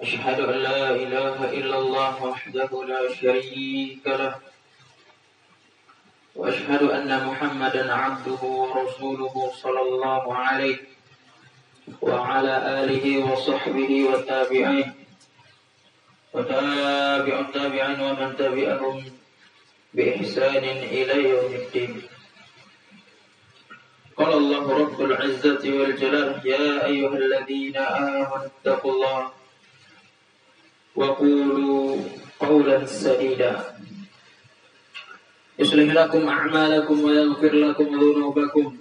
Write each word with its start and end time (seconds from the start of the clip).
أشهد 0.00 0.40
أن 0.40 0.58
لا 0.58 0.90
إله 0.90 1.50
إلا 1.58 1.78
الله 1.78 2.24
وحده 2.24 2.84
لا 2.84 3.14
شريك 3.14 4.06
له 4.06 4.34
وأشهد 6.34 6.82
أن 6.82 7.26
محمدا 7.26 7.92
عبده 7.94 8.42
ورسوله 8.42 9.52
صلى 9.62 9.80
الله 9.80 10.34
عليه 10.34 10.76
وعلى 12.02 12.54
آله 12.84 13.32
وصحبه 13.32 14.04
والتابعين 14.04 14.92
وتابع 16.32 17.40
التابعين 17.40 18.00
ومن 18.00 18.36
تبعهم 18.36 19.04
بإحسان 19.94 20.64
إلى 20.98 21.28
يوم 21.28 21.52
الدين. 21.54 22.02
قال 24.16 24.32
الله 24.32 24.64
رب 24.78 25.00
العزة 25.00 25.62
والجلال 25.78 26.46
يا 26.46 26.86
أيها 26.86 27.16
الذين 27.16 27.76
آمنوا 27.76 28.46
اتقوا 28.46 28.92
الله 28.92 29.32
وقولوا 30.96 31.96
قولا 32.40 32.86
سديدا. 32.86 33.78
يصلح 35.58 35.92
لكم 35.94 36.28
أعمالكم 36.28 37.04
ويغفر 37.04 37.52
لكم 37.54 37.84
ذنوبكم. 37.84 38.76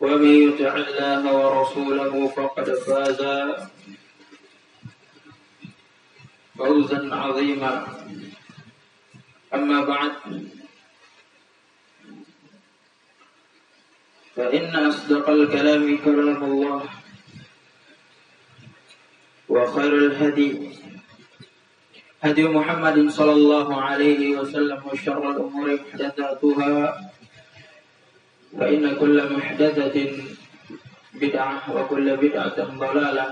ومن 0.00 0.32
يطع 0.48 0.76
الله 0.76 1.22
ورسوله 1.32 2.28
فقد 2.28 2.66
فاز 2.74 3.20
فوزا 6.58 7.14
عظيما. 7.14 7.86
أما 9.54 9.84
بعد 9.84 10.12
فإن 14.36 14.76
أصدق 14.76 15.30
الكلام 15.30 15.98
كلام 16.04 16.44
الله. 16.44 16.82
وخير 19.52 19.92
الهدي 19.96 20.50
هدي 22.24 22.44
محمد 22.48 22.96
صلى 23.10 23.32
الله 23.32 23.68
عليه 23.82 24.22
وسلم 24.40 24.80
وشر 24.88 25.22
الأمور 25.30 25.68
محدثاتها 25.84 26.72
فإن 28.58 28.82
كل 28.96 29.16
محدثة 29.36 29.96
بدعة 31.14 31.56
وكل 31.76 32.06
بدعة 32.16 32.58
ضلالة 32.84 33.26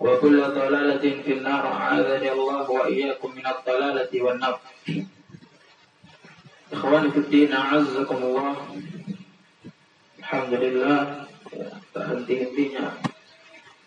وكل 0.00 0.38
ضلالة 0.42 1.04
في 1.22 1.32
النار. 1.32 1.64
أعاذني 1.72 2.32
الله 2.32 2.70
وإياكم 2.70 3.30
من 3.36 3.46
الضلالة 3.46 4.12
والنار. 4.22 4.56
إخواني 6.72 7.08
في 7.10 7.18
الدين 7.18 7.52
أعزكم 7.52 8.18
الله. 8.22 8.54
Alhamdulillah 10.26 11.30
ya, 11.54 11.70
terhenti-hentinya 11.94 13.15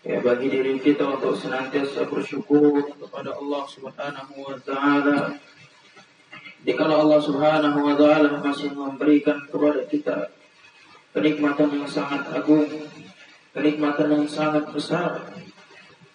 ya 0.03 0.23
bagi 0.23 0.47
diri 0.47 0.79
kita 0.79 1.03
untuk 1.19 1.35
senantiasa 1.35 2.07
bersyukur 2.07 2.87
kepada 2.95 3.35
Allah 3.35 3.63
Subhanahu 3.67 4.33
wa 4.39 4.55
taala. 4.63 5.35
Dikala 6.63 7.03
Allah 7.03 7.19
Subhanahu 7.19 7.79
wa 7.83 7.95
taala 7.99 8.39
masih 8.39 8.71
memberikan 8.71 9.43
kepada 9.47 9.83
kita 9.87 10.17
kenikmatan 11.11 11.67
yang 11.75 11.87
sangat 11.89 12.23
agung, 12.31 12.67
kenikmatan 13.51 14.07
yang 14.07 14.25
sangat 14.29 14.67
besar 14.71 15.25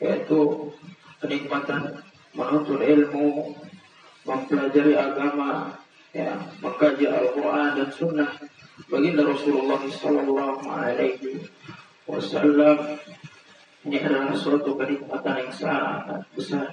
yaitu 0.00 0.72
kenikmatan 1.20 2.02
menuntut 2.34 2.82
ilmu, 2.82 3.56
mempelajari 4.26 4.98
agama, 4.98 5.78
ya, 6.12 6.34
mengkaji 6.60 7.06
Al-Qur'an 7.08 7.78
dan 7.78 7.88
sunnah 7.94 8.30
baginda 8.90 9.22
Rasulullah 9.22 9.80
Sallallahu 9.86 10.66
Alaihi 10.66 11.46
Wasallam 12.04 13.00
ini 13.84 14.00
adalah 14.00 14.32
suatu 14.32 14.72
kenikmatan 14.80 15.44
yang 15.44 15.52
sangat 15.52 16.24
besar 16.32 16.72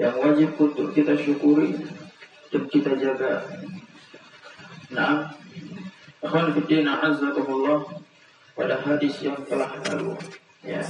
yang 0.00 0.16
wajib 0.16 0.56
untuk 0.56 0.90
kita 0.96 1.12
syukuri 1.20 1.76
dan 2.48 2.62
kita 2.72 2.96
jaga. 2.96 3.44
Nah, 4.90 5.30
akan 6.24 6.56
fiddin 6.56 6.88
azakumullah 6.88 7.84
pada 8.56 8.80
hadis 8.82 9.20
yang 9.24 9.38
telah 9.46 9.70
lalu 9.88 10.16
ya 10.60 10.84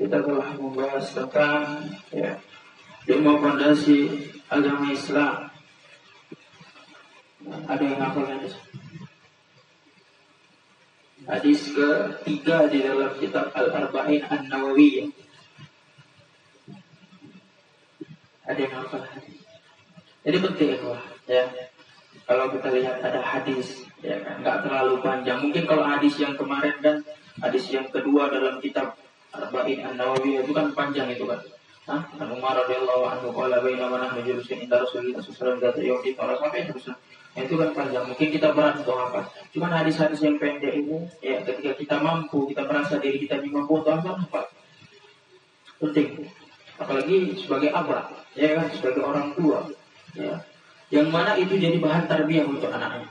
kita 0.00 0.24
telah 0.24 0.48
membahas 0.56 1.04
tentang 1.12 1.84
ya 2.08 2.32
lima 3.04 3.36
fondasi 3.40 4.28
agama 4.48 4.88
Islam. 4.92 5.48
Nah, 7.40 7.60
ada 7.68 7.82
yang 7.84 8.00
hafal 8.00 8.24
hadis? 8.28 8.54
Hadis 11.30 11.70
ketiga 11.70 12.66
di 12.66 12.82
dalam 12.82 13.14
kitab 13.22 13.54
Al-Arba'in 13.54 14.26
An-Nawawiyah. 14.26 15.06
Ada 18.50 18.58
yang 18.66 18.74
hadis. 18.74 19.38
Jadi 20.26 20.36
penting 20.42 20.68
ya. 21.30 21.44
Kalau 22.26 22.46
kita 22.50 22.68
lihat 22.74 23.02
ada 23.02 23.22
hadis, 23.22 23.86
ya 24.02 24.18
kan, 24.22 24.42
nggak 24.42 24.66
terlalu 24.66 24.98
panjang. 25.02 25.38
Mungkin 25.42 25.66
kalau 25.66 25.86
hadis 25.86 26.18
yang 26.18 26.34
kemarin 26.34 26.74
dan 26.82 27.06
hadis 27.38 27.70
yang 27.70 27.86
kedua 27.90 28.30
dalam 28.30 28.58
kitab 28.58 28.98
Arba'in 29.30 29.86
An-Nawawiyah 29.86 30.42
itu 30.42 30.50
kan 30.50 30.74
panjang 30.74 31.14
itu 31.14 31.26
kan. 31.26 31.38
Hah? 31.90 32.02
Umar 32.22 32.54
radhiyallahu 32.66 33.02
anhu 33.06 33.28
qala 33.34 33.62
bainama 33.62 33.98
nahnu 33.98 34.22
julusin 34.22 34.62
inda 34.62 34.78
Rasulillah 34.78 35.22
sallallahu 35.22 35.58
alaihi 35.74 35.90
wasallam 35.94 36.38
sampai 36.38 36.62
terus. 36.70 36.86
Nah, 37.30 37.42
itu 37.46 37.54
kan 37.54 37.70
panjang. 37.70 38.04
Mungkin 38.10 38.28
kita 38.34 38.50
berat 38.50 38.82
untuk 38.82 38.98
apa? 38.98 39.30
Cuman 39.54 39.70
hadis-hadis 39.70 40.18
yang 40.18 40.36
pendek 40.36 40.74
ini, 40.82 41.06
ya 41.22 41.42
ketika 41.46 41.78
kita 41.78 41.96
mampu, 42.02 42.50
kita 42.50 42.66
merasa 42.66 42.98
diri 42.98 43.22
kita 43.22 43.38
mampu 43.46 43.78
untuk 43.78 43.94
apa? 43.94 44.50
Penting. 45.78 46.26
Apalagi 46.80 47.38
sebagai 47.38 47.70
abah, 47.70 48.10
ya 48.34 48.58
kan, 48.58 48.66
sebagai 48.74 49.02
orang 49.06 49.36
tua, 49.38 49.68
ya. 50.16 50.42
Yang 50.90 51.08
mana 51.14 51.38
itu 51.38 51.54
jadi 51.54 51.78
bahan 51.78 52.10
tarbiyah 52.10 52.50
untuk 52.50 52.72
anaknya. 52.74 53.06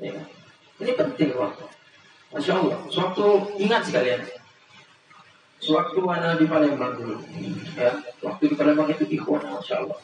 Ya. 0.00 0.24
Ini 0.80 0.92
penting 0.96 1.36
waktu. 1.36 1.64
Masya 2.32 2.52
Allah. 2.56 2.78
Suatu 2.88 3.52
ingat 3.60 3.84
sekalian. 3.84 4.24
Sewaktu 5.56 5.98
mana 6.04 6.36
di 6.36 6.44
Palembang 6.44 7.00
dulu, 7.00 7.16
ya, 7.80 7.88
waktu 8.20 8.52
di 8.52 8.54
Palembang 8.60 8.92
itu 8.92 9.08
ikhwan, 9.08 9.40
masya 9.40 9.80
Allah, 9.80 9.98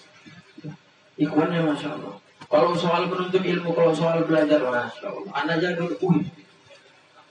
ikhwannya 1.21 1.61
masya 1.69 1.93
Allah. 1.93 2.17
Kalau 2.53 2.77
soal 2.77 3.09
penuntut 3.09 3.41
ilmu, 3.41 3.73
kalau 3.73 3.97
soal 3.97 4.29
belajar, 4.29 4.61
masya 4.61 5.09
Allah, 5.09 5.33
anak 5.41 5.57
jaga 5.65 5.89
uh, 5.89 6.21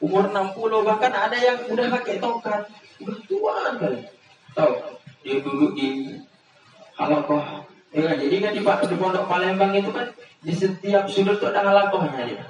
umur 0.02 0.26
60 0.34 0.82
bahkan 0.82 1.14
ada 1.14 1.38
yang 1.38 1.62
udah 1.70 1.86
pakai 1.94 2.18
tongkat, 2.18 2.66
udah 3.06 3.18
tua 3.30 3.78
kali. 3.78 4.02
Tahu? 4.58 4.74
Dia 5.22 5.38
dulu 5.46 5.78
di 5.78 6.18
halakoh, 6.98 7.70
ya, 7.94 8.18
jadi 8.18 8.36
kan 8.42 8.52
di, 8.58 8.62
di 8.66 8.96
pondok 8.98 9.30
Palembang 9.30 9.78
itu 9.78 9.94
kan 9.94 10.10
di 10.42 10.54
setiap 10.58 11.06
sudut 11.06 11.38
itu 11.38 11.46
ada 11.54 11.70
halakohnya 11.70 12.26
dia. 12.26 12.42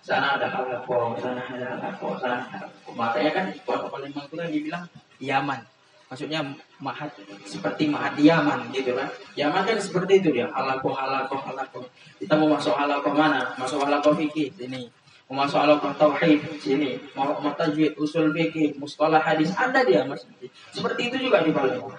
Sana 0.00 0.40
ada 0.40 0.48
halakoh, 0.48 1.20
sana 1.20 1.44
ada 1.44 1.76
halakoh, 1.76 2.16
sana 2.16 2.48
ada 2.48 2.56
halakoh. 2.56 2.92
Makanya 2.96 3.30
kan 3.36 3.44
di 3.52 3.60
pondok 3.68 3.92
Palembang 3.92 4.24
itu 4.24 4.34
kan 4.40 4.48
dibilang 4.48 4.84
Yaman. 5.20 5.60
Maksudnya 6.04 6.40
mahat 6.78 7.10
seperti 7.48 7.88
mahat 7.88 8.14
Yaman 8.20 8.68
gitu 8.70 8.92
kan. 8.92 9.08
Yaman 9.34 9.64
kan 9.64 9.78
seperti 9.80 10.20
itu 10.20 10.28
dia. 10.36 10.46
Halakoh, 10.52 10.92
halakoh, 10.92 11.40
halakoh. 11.40 11.84
Kita 12.20 12.36
mau 12.36 12.52
masuk 12.52 12.76
halakoh 12.76 13.16
mana? 13.16 13.56
Masuk 13.56 13.80
halakoh 13.80 14.12
fikih 14.12 14.52
sini. 14.52 14.92
Mau 15.26 15.40
masuk 15.40 15.64
halakoh 15.64 15.90
tauhid 15.96 16.44
sini. 16.60 17.00
Mau 17.16 17.32
tajwid, 17.56 17.96
usul 17.96 18.30
fikih, 18.36 18.76
mustalah 18.76 19.18
hadis 19.18 19.50
ada 19.56 19.80
dia 19.82 20.04
mas. 20.04 20.28
Seperti 20.70 21.08
itu 21.08 21.28
juga 21.30 21.40
di 21.40 21.50
Palembang. 21.50 21.96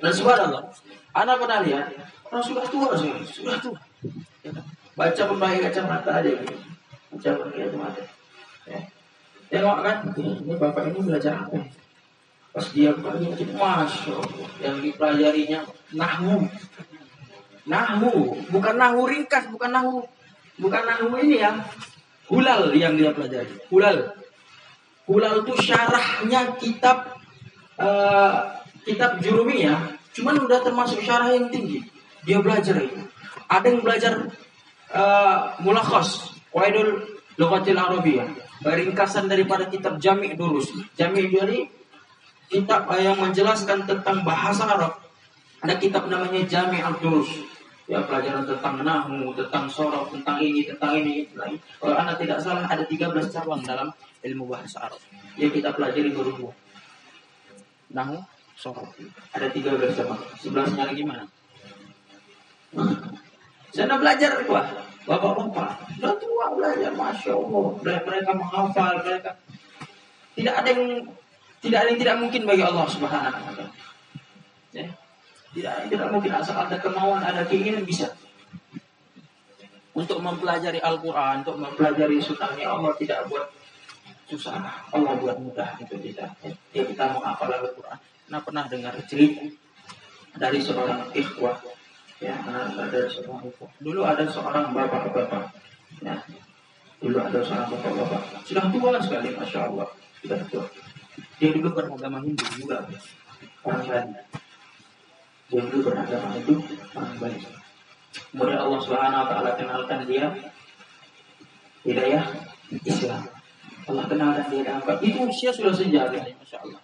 Dan 0.00 0.10
subhanallah, 0.10 0.64
anak 1.14 1.36
pernah 1.38 1.58
lihat 1.62 1.86
orang 2.26 2.42
sudah 2.42 2.66
tua 2.66 2.90
sih, 2.98 3.12
sudah 3.30 3.60
tua. 3.62 3.78
Ya 4.42 4.50
kan? 4.50 4.64
Baca 4.98 5.22
pakai 5.30 5.62
kacamata 5.70 6.10
aja 6.18 6.30
gitu. 6.34 6.56
Baca 7.14 7.28
pakai 7.38 7.58
kacamata. 7.70 8.02
Ya. 8.66 8.78
Tengok 9.52 9.78
kan, 9.86 9.96
ini 10.18 10.54
bapak 10.58 10.90
ini 10.90 10.98
belajar 11.04 11.46
apa? 11.46 11.83
Pas 12.54 12.70
dia 12.70 12.94
pagi 12.94 13.26
masya 13.50 14.14
Allah, 14.14 14.48
yang 14.62 14.78
dipelajarinya 14.78 15.66
nahwu, 15.90 16.46
nahwu, 17.66 18.38
bukan 18.46 18.78
nahwu 18.78 19.10
ringkas, 19.10 19.50
bukan 19.50 19.74
nahwu, 19.74 20.06
bukan 20.62 20.82
nahwu 20.86 21.18
ini 21.18 21.42
ya, 21.42 21.50
hulal 22.30 22.70
yang 22.70 22.94
dia 22.94 23.10
pelajari, 23.10 23.58
hulal, 23.74 24.14
hulal 25.10 25.42
itu 25.42 25.66
syarahnya 25.66 26.54
kitab 26.62 27.18
uh, 27.82 28.62
kitab 28.86 29.18
jurumiyah, 29.18 29.98
cuman 30.14 30.46
udah 30.46 30.62
termasuk 30.62 31.02
syarah 31.02 31.34
yang 31.34 31.50
tinggi. 31.50 31.82
Dia 32.22 32.38
belajar 32.38 32.78
itu. 32.78 33.02
Ada 33.50 33.66
yang 33.66 33.82
belajar 33.82 34.30
uh, 34.94 35.58
mulakhas, 35.58 36.38
Waidul 36.54 37.18
Lughatil 37.34 37.82
Arabiyah, 37.82 38.30
ringkasan 38.62 39.26
daripada 39.26 39.66
kitab 39.66 39.98
Jami' 39.98 40.38
Durus. 40.38 40.70
Jami' 40.94 41.34
dari 41.34 41.82
kitab 42.54 42.86
yang 42.94 43.18
menjelaskan 43.18 43.82
tentang 43.82 44.22
bahasa 44.22 44.62
Arab. 44.70 44.94
Ada 45.66 45.74
kitab 45.82 46.06
namanya 46.06 46.38
Jami' 46.46 46.78
Al-Durus. 46.78 47.50
Ya 47.84 48.00
pelajaran 48.00 48.48
tentang 48.48 48.80
nahu, 48.80 49.34
tentang 49.36 49.68
sorok, 49.68 50.08
tentang 50.14 50.40
ini, 50.40 50.64
tentang 50.64 50.96
ini. 51.02 51.28
Kalau 51.82 51.94
anda 51.98 52.16
tidak 52.16 52.40
salah 52.40 52.64
ada 52.64 52.80
13 52.86 53.10
cabang 53.28 53.60
dalam 53.60 53.90
ilmu 54.24 54.48
bahasa 54.48 54.88
Arab. 54.88 55.02
Ya 55.36 55.50
kita 55.50 55.74
pelajari 55.74 56.14
berhubung. 56.14 56.54
Nahu, 57.92 58.22
sorok. 58.56 58.88
Ada 59.34 59.52
13 59.52 59.98
cabang. 60.00 60.20
Sebelasnya 60.40 60.84
lagi 60.88 61.02
mana? 61.04 61.24
Saya 63.74 63.98
belajar 63.98 64.38
wah, 64.46 64.66
bapak-bapak, 65.02 65.98
sudah 65.98 66.14
tua 66.22 66.46
belajar, 66.54 66.94
masya 66.94 67.34
Allah. 67.34 67.66
Mereka 67.82 68.30
menghafal, 68.32 68.92
mereka 69.02 69.30
tidak 70.34 70.54
ada 70.62 70.68
yang 70.70 71.06
tidak 71.64 71.78
ada 71.80 71.88
yang 71.88 72.00
tidak 72.04 72.16
mungkin 72.20 72.42
bagi 72.44 72.60
Allah 72.60 72.84
Subhanahu 72.84 73.32
wa 73.40 73.52
taala. 73.56 73.72
Ya. 74.76 74.86
Tidak, 75.54 75.74
tidak 75.88 76.08
mungkin 76.12 76.34
asal 76.34 76.58
ada 76.58 76.76
kemauan, 76.76 77.22
ada 77.24 77.46
keinginan 77.48 77.86
bisa. 77.88 78.12
Untuk 79.94 80.18
mempelajari 80.20 80.82
Al-Quran, 80.82 81.46
untuk 81.46 81.56
mempelajari 81.62 82.18
sunnahnya 82.20 82.68
Allah 82.68 82.92
tidak 82.98 83.30
buat 83.30 83.48
susah. 84.28 84.60
Allah 84.90 85.14
buat 85.16 85.38
mudah 85.40 85.78
itu 85.80 85.94
kita. 85.94 86.26
Ya, 86.74 86.82
kita 86.84 87.14
menghafal 87.16 87.48
Al-Quran. 87.48 87.98
Nah 88.28 88.40
pernah 88.44 88.66
dengar 88.68 88.92
cerita 89.08 89.46
dari 90.34 90.58
seorang 90.58 91.14
ikhwah 91.14 91.56
ya 92.18 92.34
ada 92.44 93.00
seorang 93.08 93.46
ikhwah. 93.46 93.70
Dulu 93.78 94.00
ada 94.02 94.24
seorang 94.26 94.74
bapak-bapak 94.74 95.44
ya. 96.02 96.18
Dulu 96.98 97.16
ada 97.20 97.38
seorang 97.40 97.68
bapak-bapak 97.72 98.22
sudah 98.44 98.64
tua 98.68 98.98
sekali, 99.00 99.28
masya 99.32 99.70
Allah, 99.70 99.88
sudah 100.20 100.40
tua. 100.50 100.66
Dia 101.38 101.48
dulu 101.54 101.68
beragama 101.74 102.18
Hindu 102.22 102.46
juga. 102.58 102.86
Orang 103.64 103.82
Belanda. 103.86 104.22
Dia 105.50 105.60
dulu 105.62 105.80
beragama 105.90 106.28
Hindu, 106.34 106.54
orang 106.94 107.14
Belanda. 107.18 107.50
Kemudian 108.14 108.60
Allah 108.62 108.80
Subhanahu 108.82 109.22
wa 109.22 109.28
taala 109.30 109.50
kenalkan 109.58 110.00
dia 110.06 110.26
hidayah 111.82 112.24
Islam. 112.82 113.22
Allah 113.84 114.04
kenalkan 114.06 114.46
dia 114.50 114.62
dapat. 114.64 114.96
Itu 115.02 115.18
usia 115.26 115.50
sudah 115.50 115.74
sejarah, 115.74 116.22
Masya 116.22 116.58
Allah. 116.62 116.80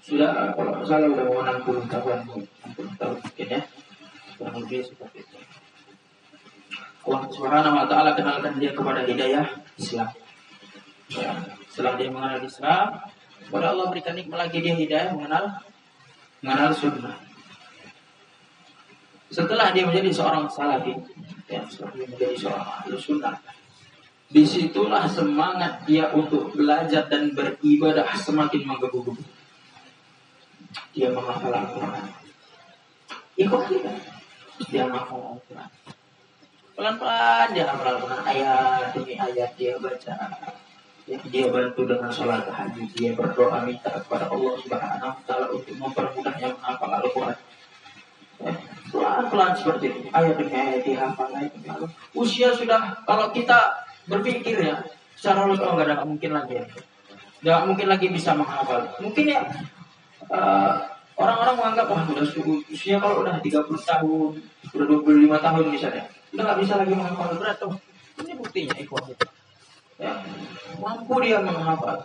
Sudah 0.00 0.56
kalau 0.56 0.80
salah 0.88 1.08
sudah 1.12 1.24
mau 1.28 1.44
60 1.44 1.92
tahun, 1.92 2.18
60 2.72 3.00
tahun 3.00 3.16
mungkin 3.20 3.46
ya. 3.46 3.60
Kurang 4.40 4.56
lebih 4.64 4.80
seperti 4.88 5.18
itu. 5.20 5.36
Allah 7.00 7.20
Subhanahu 7.32 7.78
wa 7.80 7.86
taala 7.88 8.16
kenalkan 8.16 8.56
dia 8.56 8.72
kepada 8.72 9.04
hidayah 9.04 9.44
Islam. 9.76 10.08
Ya, 11.10 11.32
setelah 11.68 11.98
dia 11.98 12.08
mengenal 12.08 12.40
Islam, 12.44 12.86
pada 13.48 13.72
Allah 13.72 13.88
berikan 13.88 14.12
nikmat 14.12 14.46
lagi 14.48 14.60
dia 14.60 14.76
hidayah 14.76 15.16
mengenal 15.16 15.64
mengenal 16.44 16.70
sunnah. 16.76 17.16
Setelah 19.30 19.70
dia 19.70 19.86
menjadi 19.86 20.10
seorang 20.10 20.50
salafi, 20.50 20.92
ya, 21.46 21.62
setelah 21.70 21.94
dia 21.94 22.06
menjadi 22.10 22.34
seorang 22.34 22.66
ahli 22.66 22.98
sunnah, 22.98 23.34
di 24.26 24.42
situlah 24.42 25.06
semangat 25.06 25.86
dia 25.86 26.10
untuk 26.10 26.50
belajar 26.52 27.06
dan 27.06 27.30
beribadah 27.32 28.10
semakin 28.18 28.66
menggebu-gebu. 28.66 29.22
Dia 30.94 31.14
menghafal 31.14 31.54
Al-Quran. 31.54 32.06
Ikut 33.38 33.62
kita. 33.70 33.92
Dia 34.70 34.90
menghafal 34.90 35.38
Al-Quran. 35.38 35.70
Pelan-pelan 36.74 37.46
dia 37.54 37.64
hafal 37.70 37.86
Al-Quran 37.92 38.22
ayat 38.24 38.96
demi 38.96 39.14
ayat 39.14 39.50
dia 39.54 39.78
baca 39.78 40.14
dia 41.10 41.50
bantu 41.50 41.82
dengan 41.90 42.10
sholat 42.14 42.46
tahajud 42.46 42.86
dia 42.94 43.10
berdoa 43.18 43.66
minta 43.66 43.90
kepada 43.90 44.30
Allah 44.30 44.54
Subhanahu 44.62 45.10
wa 45.10 45.22
taala 45.26 45.46
untuk 45.50 45.74
mempermudahnya 45.74 46.54
menghafal 46.54 46.90
Al-Qur'an. 47.02 47.38
Pelan-pelan 48.90 49.52
seperti 49.58 49.84
itu 49.90 50.00
ayat 50.14 50.34
demi 50.38 50.54
ayat 50.54 50.82
dihafal 50.86 51.30
ayat 51.34 51.52
usia 52.14 52.54
sudah 52.54 53.02
kalau 53.02 53.34
kita 53.34 53.86
berpikir 54.06 54.54
ya 54.62 54.86
secara 55.18 55.50
logis 55.50 55.62
oh, 55.66 55.74
nggak 55.74 56.06
mungkin 56.06 56.30
lagi 56.30 56.62
ya. 56.62 56.64
Nggak 57.42 57.60
mungkin 57.66 57.86
lagi 57.90 58.06
bisa 58.06 58.30
menghafal. 58.38 58.80
Mungkin 59.02 59.24
ya 59.26 59.42
uh, 60.30 60.72
orang-orang 61.18 61.54
menganggap 61.58 61.86
wah 61.90 62.02
udah 62.06 62.24
usia 62.70 63.02
kalau 63.02 63.26
udah 63.26 63.42
30 63.42 63.66
tahun 63.66 64.30
udah 64.78 64.86
25 64.86 65.46
tahun 65.46 65.64
misalnya 65.74 66.04
udah 66.30 66.42
nggak 66.46 66.58
bisa 66.62 66.74
lagi 66.78 66.92
menghafal. 66.94 67.34
Berat 67.34 67.58
tuh 67.58 67.74
ini 68.22 68.32
buktinya 68.38 68.74
ikhwan 68.78 69.10
itu 69.10 69.39
ya, 70.00 70.12
mampu 70.80 71.14
dia 71.20 71.38
menghafal 71.44 72.00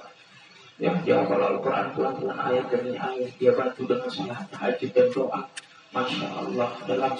ya 0.75 0.91
dia 1.07 1.23
hafal 1.23 1.39
Al-Quran 1.39 1.95
pelan-pelan 1.95 2.35
ayat 2.35 2.67
demi 2.67 2.99
ayat 2.99 3.31
dia 3.39 3.55
bantu 3.55 3.87
dengan 3.87 4.11
salat 4.11 4.43
tahajud 4.51 4.91
dan 4.91 5.07
doa 5.15 5.39
Masya 5.95 6.27
Allah 6.27 6.69
dalam 6.83 7.13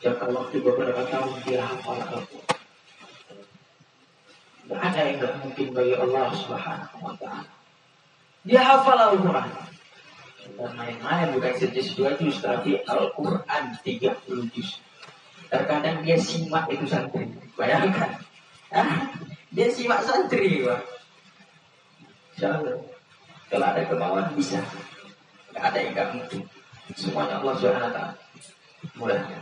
jangka 0.00 0.26
waktu 0.32 0.56
beberapa 0.64 1.02
tahun 1.12 1.32
dia 1.44 1.60
hafal 1.60 2.00
Al-Quran 2.00 2.56
Tidak 4.64 4.80
ada 4.80 5.00
yang 5.04 5.20
tidak 5.20 5.34
mungkin 5.44 5.66
bagi 5.76 5.92
Allah 5.92 6.32
Subhanahu 6.32 6.96
wa 7.04 7.12
Ta'ala. 7.20 7.52
Dia 8.48 8.64
hafal 8.64 8.96
Al-Quran. 8.96 9.52
Dan 10.56 10.72
main-main 10.72 11.36
bukan 11.36 11.52
sejus 11.52 11.92
dua 11.92 12.16
juz, 12.16 12.40
tapi 12.40 12.80
Al-Quran 12.88 13.64
30 13.84 14.24
juz. 14.56 14.80
Terkadang 15.52 16.00
dia 16.00 16.16
simak 16.16 16.72
itu 16.72 16.88
santri. 16.88 17.28
Bayangkan. 17.60 18.24
Dia 19.54 19.70
simak 19.70 20.02
santri, 20.02 20.66
Pak. 20.66 20.82
Insyaallah. 22.34 22.74
Kalau 23.46 23.66
ada 23.70 23.82
kemauan 23.86 24.26
bisa. 24.34 24.58
Tidak 24.58 25.62
ada 25.62 25.78
yang 25.78 25.94
gak 25.94 26.10
mungkin. 26.10 26.42
Semuanya 26.98 27.38
Allah 27.38 27.54
wa 27.54 28.06
Mulanya. 28.98 29.40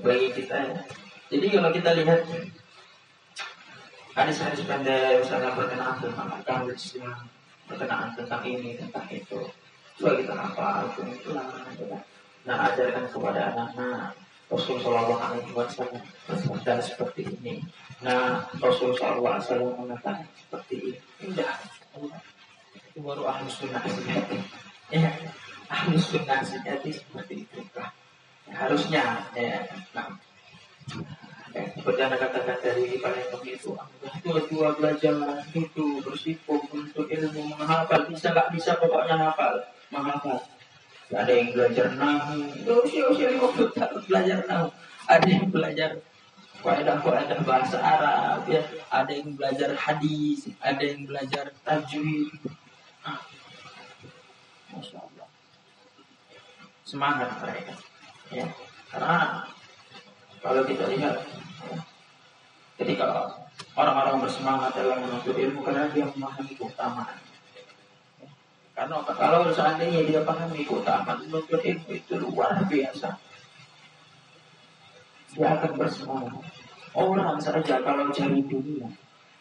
Bagi 0.00 0.28
kita 0.32 0.56
ya. 0.56 0.80
Jadi 1.28 1.46
kalau 1.52 1.70
kita 1.76 1.90
lihat 2.00 2.20
hadis-hadis 4.16 4.64
pendek 4.64 5.20
misalnya 5.20 5.52
perkenaan 5.52 6.00
tentang 6.00 6.28
agama 6.32 6.72
Islam, 6.72 7.28
perkenaan 7.68 8.10
tentang 8.16 8.42
ini, 8.48 8.80
tentang 8.80 9.06
itu. 9.12 9.42
Coba 10.00 10.16
kita 10.16 10.32
hafal, 10.32 10.88
itu 10.96 11.30
namanya. 11.36 12.00
Nah, 12.48 12.56
ajarkan 12.72 13.04
kepada 13.12 13.40
anak-anak 13.52 14.16
Rasul 14.48 14.80
Shallallahu 14.80 15.20
Alaihi 15.20 15.52
Wasallam 15.52 16.00
bersabda 16.24 16.80
seperti 16.80 17.28
ini. 17.28 17.60
Nah, 18.00 18.48
Rasul 18.56 18.96
Shallallahu 18.96 19.36
Alaihi 19.36 19.44
Wasallam 19.44 19.72
mengatakan 19.76 20.24
seperti 20.40 20.74
ini. 20.80 20.98
Indah. 21.28 21.52
Itu 22.88 22.98
baru 23.04 23.28
ahli 23.28 23.48
sunnah 23.52 23.84
sejati. 23.84 24.40
Ya, 24.88 25.12
ahli 25.68 26.00
sunnah 26.00 26.40
sejati 26.40 26.96
seperti 26.96 27.44
itu. 27.44 27.60
Nah, 27.76 27.92
harusnya, 28.56 29.28
ya, 29.36 29.68
nah, 29.92 30.16
ya, 31.52 31.62
seperti 31.76 32.00
katakan 32.00 32.56
dari 32.64 32.96
Palembang 32.96 33.44
itu, 33.44 33.76
itu 33.76 34.30
dua 34.48 34.68
belajar 34.72 35.44
itu 35.52 35.86
bersifat 36.00 36.60
untuk 36.72 37.04
ilmu 37.04 37.52
menghafal 37.52 38.08
bisa 38.08 38.32
nggak 38.32 38.48
bisa 38.56 38.80
pokoknya 38.80 39.16
hafal 39.20 39.60
menghafal 39.92 40.40
ada 41.08 41.32
yang 41.32 41.56
belajar 41.56 41.86
nahu 41.96 42.44
usia 42.84 43.08
usia 43.08 43.32
lima 43.32 43.48
puluh 43.48 43.72
tahun 43.72 44.04
belajar 44.04 44.38
nahu 44.44 44.68
ada 45.08 45.26
yang 45.28 45.48
belajar 45.48 45.90
kaidah 46.58 46.98
kaidah 47.00 47.40
bahasa 47.46 47.78
Arab 47.78 48.44
ya. 48.50 48.60
Ada 48.90 49.12
yang 49.14 49.38
belajar 49.38 49.72
hadis 49.78 50.50
ada 50.58 50.82
yang 50.82 51.06
belajar 51.06 51.54
tajwid. 51.64 52.34
Ah. 53.06 53.22
Masya 54.74 54.98
Allah 55.00 55.28
semangat 56.84 57.30
mereka 57.40 57.72
ya. 58.34 58.46
Karena 58.88 59.48
kalau 60.40 60.62
kita 60.66 60.88
lihat 60.92 61.24
ya, 61.68 61.76
ketika 62.80 63.32
orang-orang 63.78 64.24
bersemangat 64.24 64.74
dalam 64.76 65.04
menuntut 65.04 65.36
ilmu 65.38 65.62
karena 65.62 65.88
dia 65.94 66.04
memahami 66.10 66.52
keutamaan 66.58 67.16
karena 68.78 69.02
kalau 69.02 69.50
seandainya 69.50 70.06
dia 70.06 70.22
pahami 70.22 70.62
keutamaan 70.62 71.26
menuntut 71.26 71.58
ilmu 71.58 71.98
itu 71.98 72.14
luar 72.14 72.62
biasa. 72.62 73.10
Dia 75.34 75.58
akan 75.58 75.72
bersemangat. 75.74 76.46
Orang 76.94 77.42
saja 77.42 77.82
kalau 77.82 78.06
cari 78.14 78.38
dunia, 78.46 78.86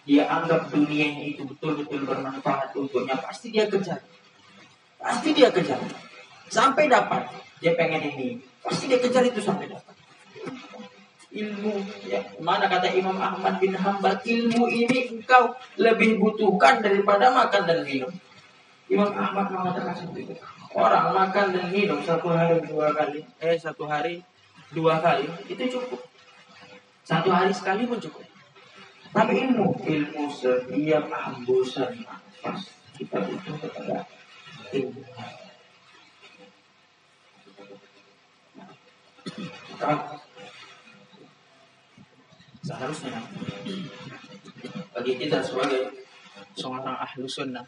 dia 0.10 0.26
anggap 0.26 0.74
dunia 0.74 1.22
itu 1.22 1.46
betul-betul 1.46 2.10
bermanfaat 2.10 2.74
untuknya, 2.74 3.14
pasti 3.22 3.54
dia 3.54 3.70
kejar. 3.70 4.02
Pasti 4.98 5.30
dia 5.38 5.54
kejar. 5.54 5.86
Sampai 6.50 6.90
dapat. 6.90 7.30
Dia 7.62 7.78
pengen 7.78 8.10
ini. 8.10 8.42
Pasti 8.66 8.90
dia 8.90 8.98
kejar 8.98 9.22
itu 9.22 9.38
sampai 9.38 9.70
dapat. 9.70 9.94
Ilmu, 11.30 11.78
ya. 12.10 12.26
Mana 12.42 12.66
kata 12.66 12.90
Imam 12.90 13.22
Ahmad 13.22 13.62
bin 13.62 13.78
Hambal, 13.78 14.18
ilmu 14.18 14.66
ini 14.66 15.14
engkau 15.14 15.54
lebih 15.78 16.18
butuhkan 16.18 16.82
daripada 16.82 17.30
makan 17.30 17.70
dan 17.70 17.86
minum. 17.86 18.10
Imam 18.88 19.12
Ahmad 19.12 19.52
mengatakan 19.52 19.96
seperti 19.96 20.32
itu. 20.32 20.34
Orang 20.72 21.12
makan 21.12 21.56
dan 21.56 21.68
minum 21.72 22.00
satu 22.04 22.32
hari 22.32 22.64
dua 22.64 22.96
kali, 22.96 23.24
eh 23.44 23.58
satu 23.60 23.84
hari 23.84 24.24
dua 24.72 25.00
kali 25.04 25.28
itu 25.52 25.64
cukup. 25.76 26.02
Satu 27.04 27.32
hari 27.32 27.52
sekali 27.52 27.84
pun 27.88 28.00
cukup. 28.00 28.24
Tapi 29.12 29.34
ilmu, 29.48 29.76
ilmu 29.82 30.24
setiap 30.32 31.08
hembusan 31.08 32.04
nafas 32.04 32.70
kita 32.96 33.18
butuh 33.24 33.56
kepada 33.60 34.08
ilmu. 34.76 35.04
seharusnya 42.68 43.24
bagi 44.92 45.14
kita 45.16 45.40
sebagai 45.40 46.04
seorang 46.58 47.00
ahlu 47.00 47.24
sunnah 47.30 47.64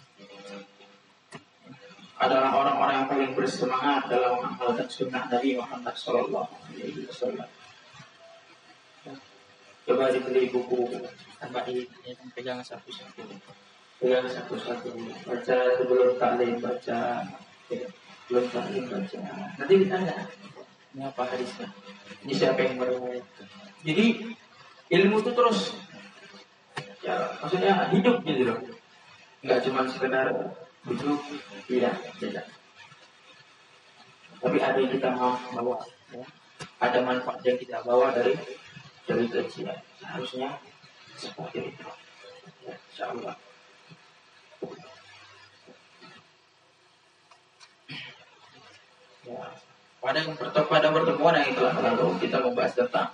adalah 2.30 2.54
orang-orang 2.54 2.96
yang 3.02 3.08
paling 3.10 3.32
bersemangat 3.34 4.06
dalam 4.06 4.38
mengamalkan 4.38 4.86
sunnah 4.86 5.26
Nabi 5.34 5.58
Muhammad 5.58 5.98
Sallallahu 5.98 6.54
Alaihi 6.70 7.10
Wasallam. 7.10 7.50
Coba 9.90 10.14
dibeli 10.14 10.54
buku 10.54 10.94
tambah 11.42 11.66
ini, 11.66 11.90
ya, 12.06 12.14
pegang 12.38 12.62
satu-satu, 12.62 13.26
pegang 13.98 14.30
satu-satu, 14.30 14.94
baca 15.26 15.58
sebelum 15.82 16.10
taklim 16.22 16.62
baca, 16.62 17.26
ya, 17.74 17.88
belum 18.30 18.46
taklim 18.54 18.86
baca. 18.86 19.20
Nanti 19.58 19.74
ditanya, 19.82 20.30
ini 20.94 21.02
apa 21.02 21.26
hadisnya? 21.26 21.74
Ini 22.22 22.34
siapa 22.38 22.62
yang 22.62 22.78
meriwayatkan? 22.78 23.48
Jadi 23.82 24.06
ilmu 24.94 25.18
itu 25.26 25.32
terus, 25.34 25.74
ya 27.02 27.34
maksudnya 27.42 27.90
hidup 27.90 28.22
gitu 28.22 28.54
loh, 28.54 28.62
nggak 29.42 29.66
cuma 29.66 29.90
sekedar 29.90 30.54
itu 30.88 31.10
tidak 31.68 31.96
tidak. 32.22 32.46
Tapi 34.40 34.58
ada 34.64 34.80
yang 34.80 34.92
kita 34.96 35.10
mau 35.12 35.36
bawa 35.52 35.84
ya. 36.16 36.24
ada 36.80 37.00
manfaat 37.04 37.44
yang 37.44 37.60
kita 37.60 37.84
bawa 37.84 38.16
dari 38.16 38.40
dari 39.04 39.26
kajian 39.28 39.76
harusnya 40.00 40.56
seperti 41.20 41.76
itu. 41.76 41.88
Ya, 42.64 42.74
insya 42.76 43.06
Allah 43.12 43.36
ya. 49.28 49.44
pada 50.00 50.20
pada 50.64 50.88
pertemuan 50.96 51.36
yang 51.36 51.54
telah 51.54 51.76
lalu 51.84 52.08
kita 52.24 52.38
membahas 52.40 52.74
tentang 52.74 53.12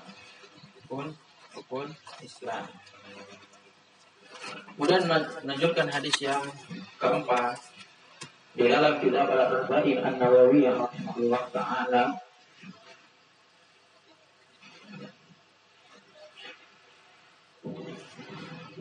rukun 0.85 1.17
rukun 1.57 1.87
Islam 2.21 2.69
Kemudian 4.75 5.07
menunjukkan 5.07 5.87
hadis 5.87 6.15
yang 6.19 6.43
keempat 6.99 7.55
di 8.55 8.67
dalam 8.67 8.99
kitab 8.99 9.27
Al-Arba'in 9.27 9.99
An-Nawawi 10.03 10.67
rahimahullah 10.67 11.43
taala 11.51 12.03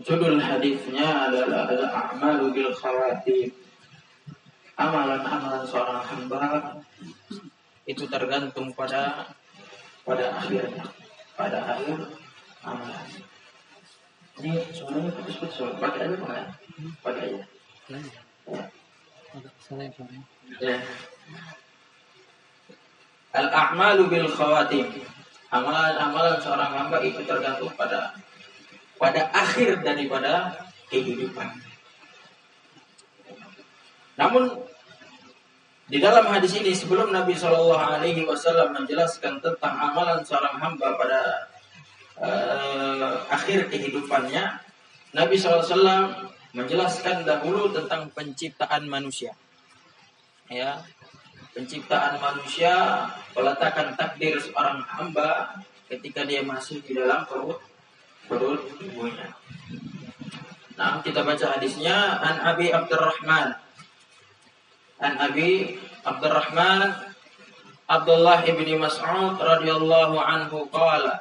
Judul 0.05 0.37
hadisnya 0.37 1.33
adalah 1.33 1.65
al-a'malu 1.65 2.53
bil 2.53 2.69
khawatim. 2.77 3.49
Amalan-amalan 4.77 5.65
seorang 5.65 6.05
hamba 6.05 6.77
itu 7.89 8.05
tergantung 8.13 8.69
pada 8.77 9.33
pada 10.05 10.37
akhirnya, 10.37 10.85
pada 11.41 11.59
akhir 11.73 12.05
amalan. 12.61 13.09
Ini 14.43 14.51
suaranya 14.75 15.11
putus-putus. 15.15 15.63
Pakai 15.79 16.11
aja 16.11 16.17
enggak? 16.19 16.47
Pakai 17.03 17.23
aja. 17.31 17.43
Salah 19.63 19.87
Ya. 20.63 20.77
Al-a'malu 23.35 24.07
bil 24.07 24.29
khawatim. 24.31 24.87
Amalan-amalan 25.51 26.39
seorang 26.43 26.71
hamba 26.75 26.99
itu 27.03 27.23
tergantung 27.23 27.71
pada 27.79 28.15
pada 28.99 29.31
akhir 29.31 29.83
daripada 29.83 30.55
kehidupan. 30.91 31.51
Namun 34.19 34.51
di 35.91 35.99
dalam 35.99 36.27
hadis 36.31 36.55
ini 36.59 36.75
sebelum 36.75 37.11
Nabi 37.11 37.35
Shallallahu 37.35 37.77
Alaihi 37.77 38.27
Wasallam 38.27 38.75
menjelaskan 38.75 39.43
tentang 39.43 39.75
amalan 39.79 40.23
seorang 40.23 40.59
hamba 40.59 40.95
pada 40.97 41.51
uh, 42.19 43.27
akhir 43.31 43.71
kehidupannya, 43.71 44.61
Nabi 45.15 45.35
SAW 45.39 46.31
menjelaskan 46.55 47.27
dahulu 47.27 47.71
tentang 47.75 48.11
penciptaan 48.15 48.87
manusia. 48.87 49.35
Ya, 50.51 50.83
penciptaan 51.55 52.19
manusia, 52.19 53.07
peletakan 53.33 53.95
takdir 53.95 54.39
seorang 54.39 54.83
hamba 54.87 55.59
ketika 55.91 56.27
dia 56.27 56.43
masih 56.43 56.83
di 56.83 56.99
dalam 56.99 57.27
perut 57.27 57.63
perut 58.27 58.61
ibunya. 58.83 59.31
Nah, 60.75 60.99
kita 61.07 61.23
baca 61.23 61.47
hadisnya 61.55 62.19
An 62.19 62.43
Abi 62.43 62.75
Abdurrahman. 62.75 63.55
An 64.99 65.15
Abi 65.23 65.79
Abdurrahman 66.03 67.15
Abdullah 67.85 68.43
ibni 68.49 68.75
Mas'ud 68.75 69.39
radhiyallahu 69.39 70.17
anhu 70.19 70.67
qala 70.73 71.21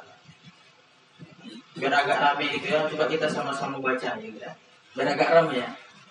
biar 1.77 1.93
agak 1.93 2.17
rame 2.17 2.45
gitu 2.53 2.67
ya. 2.69 2.85
Coba 2.89 3.05
kita 3.07 3.27
sama-sama 3.29 3.77
baca 3.79 4.15
ya. 4.15 4.19
Gitu. 4.19 4.39
Biar 4.95 5.07
agak 5.15 5.29
rame 5.31 5.55
ya. 5.63 5.69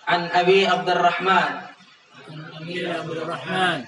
An 0.09 0.31
Abi 0.33 0.65
Abdurrahman. 0.65 1.53
Abi 2.59 2.75
Abdurrahman. 2.85 3.79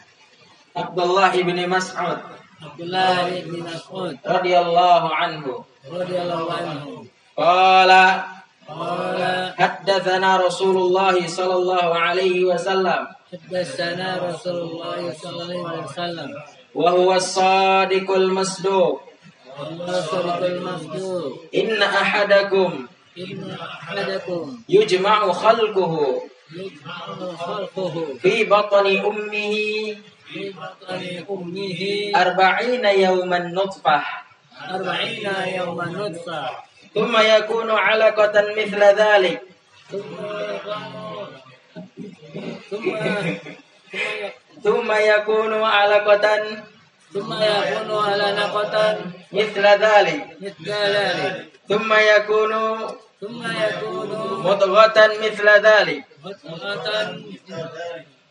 Abdullah 0.77 1.31
ibni 1.35 1.65
Mas'ud. 1.67 2.19
Abdullah 2.61 3.27
ibni 3.33 3.61
Mas'ud. 3.65 4.15
Radhiyallahu 4.23 5.09
anhu. 5.11 5.65
Radhiyallahu 5.89 6.47
anhu. 6.53 6.93
Qala 7.35 8.41
قال 8.71 9.23
حدثنا 9.59 10.37
رسول 10.37 10.77
الله 10.77 11.27
صلى 11.27 11.55
الله 11.55 11.99
عليه 11.99 12.45
وسلم 12.45 13.07
حدثنا 13.33 14.09
رسول 14.31 14.59
الله 14.63 15.15
صلى 15.23 15.43
الله 15.43 15.69
عليه 15.69 15.85
وسلم 15.85 16.31
وهو 16.75 17.15
الصادق 17.15 18.11
المصدوق 18.11 19.03
إن 21.56 21.82
أحدكم 21.82 22.88
يجمع 24.70 25.32
خلقه 25.32 26.22
في 28.22 28.44
بطن 28.44 28.86
أمه 28.98 29.56
أربعين 32.16 32.86
يوما 32.86 33.40
نطفة. 33.40 34.02
أربعين 34.72 35.30
يوما 35.58 35.86
نطفة 35.86 36.50
ثم 36.96 37.18
يكون 37.18 37.72
علقة 37.72 38.36
مثل 38.58 38.82
ذلك. 38.84 39.42
ثم 44.64 44.92
يكون 44.92 45.54
علقة 45.64 46.26
ثم 47.14 47.34
يكون 47.34 47.92
على 48.06 48.28
نقطة 48.40 48.98
مثل 49.32 49.66
ذلك. 49.68 50.38
مثل 50.42 50.72
ذلك. 50.72 51.46
ثم 51.70 51.94
يكون 51.94 52.54
ثم 53.22 53.44
يكون 53.44 54.10
مضغة 54.44 54.98
مثل 55.24 55.50
ذلك. 55.50 56.04
مضغة 56.24 57.18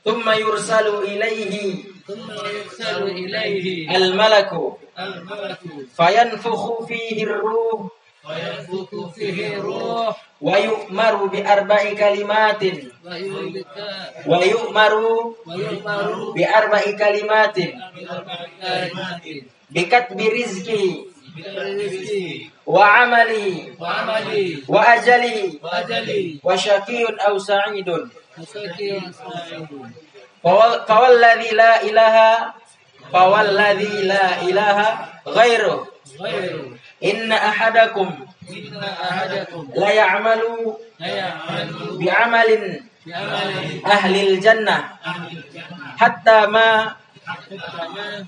ثم 0.04 0.30
يرسل 0.30 0.86
إليه 0.88 1.76
ثم 2.08 2.30
يرسل 2.30 3.02
إليه 3.02 3.96
الملك. 3.96 4.52
الملك. 4.98 5.58
فينفخ 5.96 6.82
فيه 6.84 7.24
الروح 7.24 7.88
وينفخ 8.29 9.09
فيه 9.15 9.57
الروح 9.57 10.25
ويؤمر 10.41 11.15
بأربع 11.25 11.93
كلمات 11.93 12.63
ويؤمر 14.27 14.93
بأربع 16.35 16.81
كلمات 16.81 17.57
بكتب 19.69 20.19
رزقه 20.21 21.05
وعملي 22.65 23.73
وأجلي 24.67 25.59
وشقي 26.43 27.03
أو 27.05 27.37
سعيد 27.37 27.89
فوالذي 30.87 31.49
لا 31.51 31.81
إله 31.83 32.15
فوالذي 33.13 34.01
لا 34.01 34.41
إله 34.41 34.77
غيره 35.27 35.87
Inna 37.04 37.36
ahadakum 37.52 38.08
Inna 38.48 38.88
ahadakum 38.88 39.68
la 39.76 39.90
ya'malu 39.92 40.72
ahli 43.84 44.18
al 44.24 44.36
jannah 44.40 44.96
hatta 46.00 46.48
ma 46.48 46.96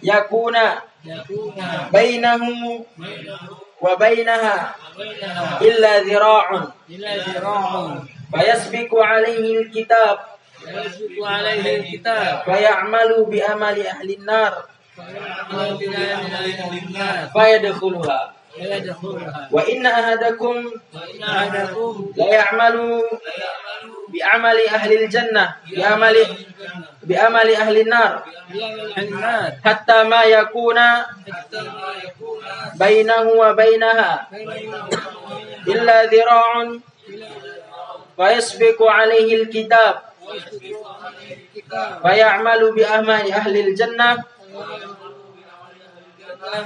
yakuna 0.04 0.84
bainahu 1.88 2.84
wa 3.80 3.92
bainaha 3.96 4.76
illa 5.64 5.92
dhira'un 6.04 6.64
fayasbiqu 8.32 8.96
alaihi 9.00 9.64
al 9.64 9.68
kitab, 9.72 10.16
alaihi 10.66 11.80
alkitab. 11.80 12.42
Fayamalu 12.44 13.30
bi 13.30 13.38
amali 13.42 13.86
ahli 13.86 14.18
an-nar. 14.18 14.66
Fayadkhuluha. 17.30 18.35
وإن 19.51 19.85
أحدكم 19.85 20.71
وإن 20.93 21.23
أحدكم 21.23 22.11
ليعمل 22.17 23.03
بعمل 24.07 24.57
أهل 24.67 24.91
الجنة 25.03 25.55
بعمل 25.77 26.17
بعمل 27.03 27.55
أهل 27.55 27.77
النار 27.77 28.23
بأهل 28.49 29.03
النار 29.03 29.51
حتى 29.65 30.03
ما 30.03 30.23
يكون 30.23 30.79
حتى 30.79 31.61
ما 31.61 31.93
يكون 32.03 32.43
بينه 32.75 33.21
وبينها 33.21 34.27
إلا 35.67 36.03
ذراع 36.05 36.71
فيسبق 38.17 38.83
عليه 38.83 39.35
الكتاب 39.43 40.01
فيعمل 42.01 42.71
بأعمال 42.71 43.31
أهل 43.31 43.57
الجنة 43.57 44.23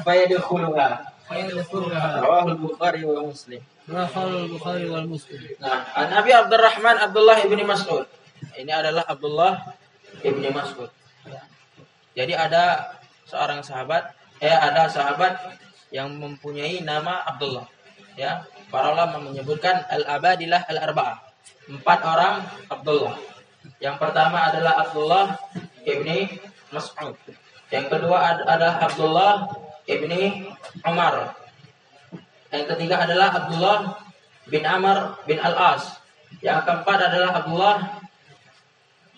فيدخلها 0.03 1.08
فيدخلها 1.29 2.21
رواه 2.21 2.45
البخاري 2.53 3.01
ومسلم 3.05 3.61
رواه 3.89 4.27
البخاري 4.45 4.85
والمسلم 4.89 5.41
Nah, 5.57 5.81
an 5.97 6.13
Nabi 6.13 6.29
Abdurrahman 6.29 7.01
Abdullah 7.01 7.41
ibni 7.41 7.65
Mas'ud. 7.65 8.05
Ini 8.53 8.69
adalah 8.69 9.09
Abdullah 9.09 9.73
ibni 10.21 10.53
Mas'ud. 10.53 10.89
Ya. 11.25 11.41
Jadi 12.13 12.33
ada 12.37 12.93
seorang 13.25 13.65
sahabat, 13.65 14.13
eh 14.37 14.53
ada 14.53 14.85
sahabat 14.85 15.37
yang 15.89 16.13
mempunyai 16.13 16.85
nama 16.85 17.25
Abdullah. 17.25 17.65
Ya, 18.15 18.45
para 18.69 18.93
ulama 18.93 19.17
menyebutkan 19.17 19.81
al-abadilah 19.89 20.69
al-arba'ah. 20.69 21.19
Empat 21.65 21.99
orang 22.05 22.45
Abdullah. 22.69 23.17
Yang 23.81 23.97
pertama 23.97 24.45
adalah 24.45 24.85
Abdullah 24.85 25.25
ibni 25.83 26.29
Mas'ud. 26.69 27.17
Yang 27.73 27.85
kedua 27.97 28.17
ad- 28.21 28.45
adalah 28.45 28.77
Abdullah 28.85 29.33
ibni 29.90 30.46
Umar. 30.86 31.34
Yang 32.54 32.64
ketiga 32.74 33.02
adalah 33.02 33.34
Abdullah 33.34 33.98
bin 34.46 34.62
Amr 34.62 35.18
bin 35.26 35.38
Al-As. 35.42 35.98
Yang 36.38 36.66
keempat 36.66 36.98
adalah 37.10 37.42
Abdullah 37.42 37.76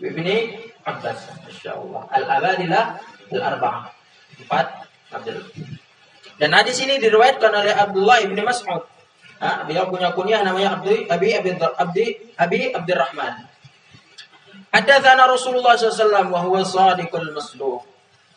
bin 0.00 0.26
Abbas. 0.82 1.18
Masya 1.44 1.76
Allah. 1.76 2.02
Al-Abadilah 2.08 2.84
Al-Arba'ah. 3.32 3.84
Empat 4.40 4.66
Abdullah. 5.12 5.46
Dan 6.40 6.50
hadis 6.56 6.80
ini 6.80 6.98
diriwayatkan 6.98 7.52
oleh 7.52 7.70
Abdullah 7.76 8.24
bin 8.24 8.40
Mas'ud. 8.40 8.82
Ha, 9.42 9.66
beliau 9.66 9.90
punya 9.90 10.14
kunyah 10.14 10.46
namanya 10.46 10.78
Abdi 10.78 11.10
Abi 11.10 11.34
Abi 11.34 11.50
Abdi 11.58 12.06
Abi 12.38 12.60
Abdurrahman. 12.70 13.50
Hadatsana 14.70 15.26
Rasulullah 15.26 15.74
SAW 15.74 16.30
wa 16.30 16.40
huwa 16.46 16.62
sadiqul 16.62 17.34
masduq. 17.34 17.82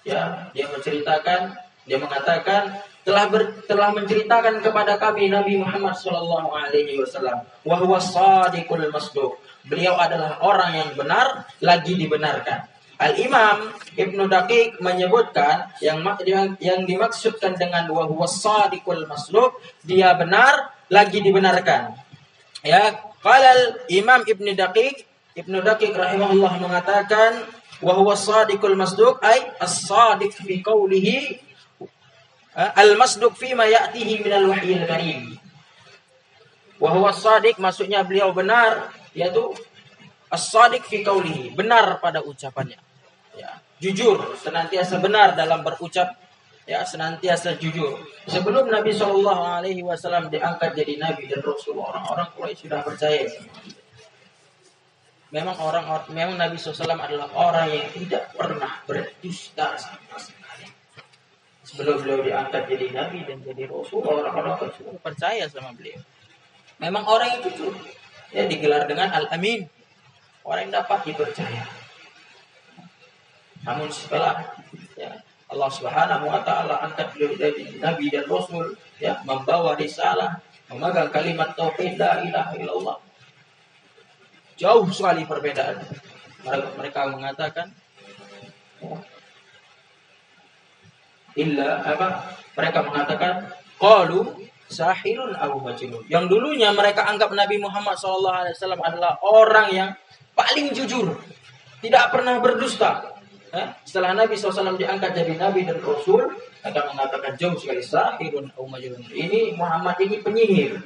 Ya, 0.02 0.50
dia 0.54 0.70
menceritakan, 0.70 1.58
dia 1.86 2.02
mengatakan 2.02 2.82
telah 3.06 3.30
ber, 3.30 3.62
telah 3.70 3.94
menceritakan 3.94 4.66
kepada 4.66 4.98
kami 4.98 5.30
Nabi 5.30 5.62
Muhammad 5.62 5.94
sallallahu 5.94 6.50
alaihi 6.50 6.98
wasallam 6.98 7.46
wa 7.46 7.76
huwa 7.78 8.02
sadiqul 8.02 8.90
masduq. 8.90 9.38
Beliau 9.70 9.94
adalah 9.98 10.42
orang 10.42 10.74
yang 10.74 10.90
benar 10.98 11.46
lagi 11.62 11.94
dibenarkan. 11.94 12.66
Al 12.98 13.14
Imam 13.22 13.76
Ibnu 13.94 14.26
Daqiq 14.26 14.82
menyebutkan 14.82 15.70
yang 15.84 16.02
yang, 16.26 16.58
yang 16.58 16.82
dimaksudkan 16.90 17.54
dengan 17.54 17.86
wa 17.94 18.10
huwa 18.10 18.26
sadiqul 18.26 19.06
masduq, 19.06 19.54
dia 19.86 20.18
benar 20.18 20.74
lagi 20.90 21.22
dibenarkan. 21.22 21.94
Ya, 22.66 22.98
qala 23.22 23.54
al 23.54 23.64
Imam 23.94 24.26
Ibnu 24.26 24.58
Daqiq 24.58 25.06
Ibnu 25.36 25.62
Daqiq 25.62 25.94
rahimahullah 25.94 26.58
mengatakan 26.58 27.44
wa 27.84 27.94
huwa 27.94 28.16
sadiqul 28.16 28.74
masduq 28.80 29.20
ay 29.20 29.52
as-sadiq 29.60 30.32
fi 30.32 30.64
qawlihi 30.64 31.45
al-masduq 32.56 33.36
fi 33.36 33.52
ma 33.52 33.68
ya'tihi 33.68 34.24
min 34.24 34.32
al-wahyil 34.32 34.84
karim. 34.88 35.22
Wa 36.80 36.96
huwa 36.96 37.12
as-sadiq 37.12 37.60
maksudnya 37.60 38.04
beliau 38.08 38.32
benar 38.32 38.96
yaitu 39.12 39.52
as-sadiq 40.32 40.84
fi 40.88 41.04
qawlihi, 41.04 41.56
benar 41.56 42.00
pada 42.00 42.24
ucapannya. 42.24 42.80
Ya, 43.36 43.60
jujur, 43.84 44.40
senantiasa 44.40 45.04
benar 45.04 45.36
dalam 45.36 45.64
berucap 45.64 46.16
ya 46.66 46.82
senantiasa 46.82 47.60
jujur. 47.62 48.02
Sebelum 48.26 48.72
Nabi 48.72 48.92
Shallallahu 48.96 49.44
alaihi 49.62 49.86
wasallam 49.86 50.34
diangkat 50.34 50.74
jadi 50.74 50.98
nabi 50.98 51.30
dan 51.30 51.46
rasul, 51.46 51.78
orang-orang 51.78 52.28
Quraisy 52.34 52.66
sudah 52.66 52.82
percaya. 52.82 53.30
Memang 55.34 55.58
orang 55.60 55.84
memang 56.16 56.40
Nabi 56.40 56.56
SAW 56.56 56.96
adalah 56.96 57.28
orang 57.36 57.68
yang 57.68 57.88
tidak 57.92 58.32
pernah 58.32 58.80
berdusta. 58.88 59.76
Sebelum 61.76 62.08
beliau 62.08 62.24
diangkat 62.24 62.72
jadi 62.72 62.88
nabi 62.96 63.28
dan 63.28 63.44
jadi 63.44 63.68
rasul, 63.68 64.00
orang-orang 64.00 64.56
sudah 64.80 64.96
percaya 65.04 65.44
sama 65.52 65.76
beliau. 65.76 66.00
Memang 66.80 67.04
orang 67.04 67.36
itu 67.36 67.52
tuh 67.52 67.76
ya 68.32 68.48
digelar 68.48 68.88
dengan 68.88 69.12
al-amin. 69.12 69.68
Orang 70.48 70.72
yang 70.72 70.80
dapat 70.80 71.04
dipercaya. 71.04 71.68
Namun 73.68 73.92
setelah 73.92 74.56
ya, 74.96 75.20
Allah 75.52 75.68
Subhanahu 75.68 76.32
wa 76.32 76.40
taala 76.48 76.80
angkat 76.80 77.12
beliau 77.12 77.36
jadi 77.36 77.76
nabi 77.84 78.08
dan 78.08 78.24
rasul 78.24 78.80
ya 79.04 79.20
membawa 79.28 79.76
risalah, 79.76 80.40
memegang 80.72 81.12
kalimat 81.12 81.52
tauhid 81.60 82.00
la 82.00 82.24
ilaha 82.24 82.56
illallah. 82.56 82.98
Jauh 84.56 84.88
sekali 84.96 85.28
perbedaan. 85.28 85.84
Mereka, 86.48 86.68
mereka 86.80 87.00
mengatakan 87.12 87.68
ya, 88.80 88.96
illa 91.36 91.84
apa? 91.84 92.36
Mereka 92.56 92.80
mengatakan 92.88 93.52
qalu 93.76 94.48
sahirun 94.72 95.36
aw 95.36 95.52
majnun. 95.60 96.04
Yang 96.08 96.26
dulunya 96.32 96.72
mereka 96.72 97.06
anggap 97.06 97.30
Nabi 97.36 97.60
Muhammad 97.62 98.00
SAW 98.00 98.56
adalah 98.82 99.20
orang 99.22 99.68
yang 99.72 99.90
paling 100.34 100.72
jujur, 100.74 101.16
tidak 101.84 102.12
pernah 102.12 102.40
berdusta. 102.40 103.14
Setelah 103.88 104.12
Nabi 104.12 104.36
SAW 104.36 104.76
diangkat 104.76 105.16
jadi 105.16 105.40
Nabi 105.40 105.64
dan 105.64 105.80
Rasul, 105.80 106.28
mereka 106.60 106.92
mengatakan 106.92 107.40
jauh 107.40 107.56
sekali 107.56 107.80
sahirun 107.80 108.52
aw 108.56 108.64
majnun. 108.68 109.00
Ini 109.12 109.56
Muhammad 109.56 109.96
ini 110.04 110.20
penyihir. 110.20 110.84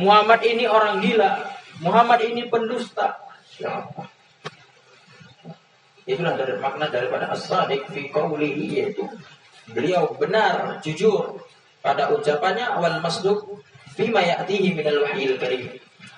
Muhammad 0.00 0.40
ini 0.48 0.64
orang 0.64 1.04
gila. 1.04 1.44
Muhammad 1.84 2.24
ini 2.24 2.48
pendusta. 2.48 3.20
Siapa? 3.52 4.06
Itulah 6.08 6.40
dari 6.40 6.56
makna 6.56 6.88
daripada 6.88 7.28
as-sadiq 7.36 7.84
fi 7.92 8.08
qawlihi 8.08 8.64
yaitu 8.80 9.04
beliau 9.72 10.14
benar, 10.16 10.80
jujur 10.80 11.40
pada 11.84 12.10
ucapannya 12.12 12.66
awal 12.66 13.00
masduq 13.00 13.60
fima 13.94 14.22
ya'tihi 14.22 14.74
minal 14.74 15.04
wahyil 15.04 15.36
karim. 15.36 15.72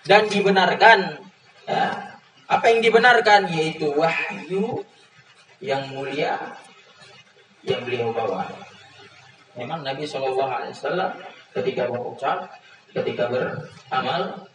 Dan 0.06 0.26
dibenarkan 0.26 1.20
ya, 1.68 1.82
apa 2.50 2.64
yang 2.72 2.80
dibenarkan 2.82 3.46
yaitu 3.52 3.92
wahyu 3.94 4.82
yang 5.60 5.86
mulia 5.92 6.56
yang 7.62 7.84
beliau 7.84 8.10
bawa. 8.10 8.48
Memang 9.54 9.84
Nabi 9.84 10.08
Shallallahu 10.08 10.50
Alaihi 10.50 10.72
Wasallam 10.72 11.10
ketika 11.52 11.90
berucap, 11.90 12.48
ketika 12.96 13.28
beramal, 13.28 14.48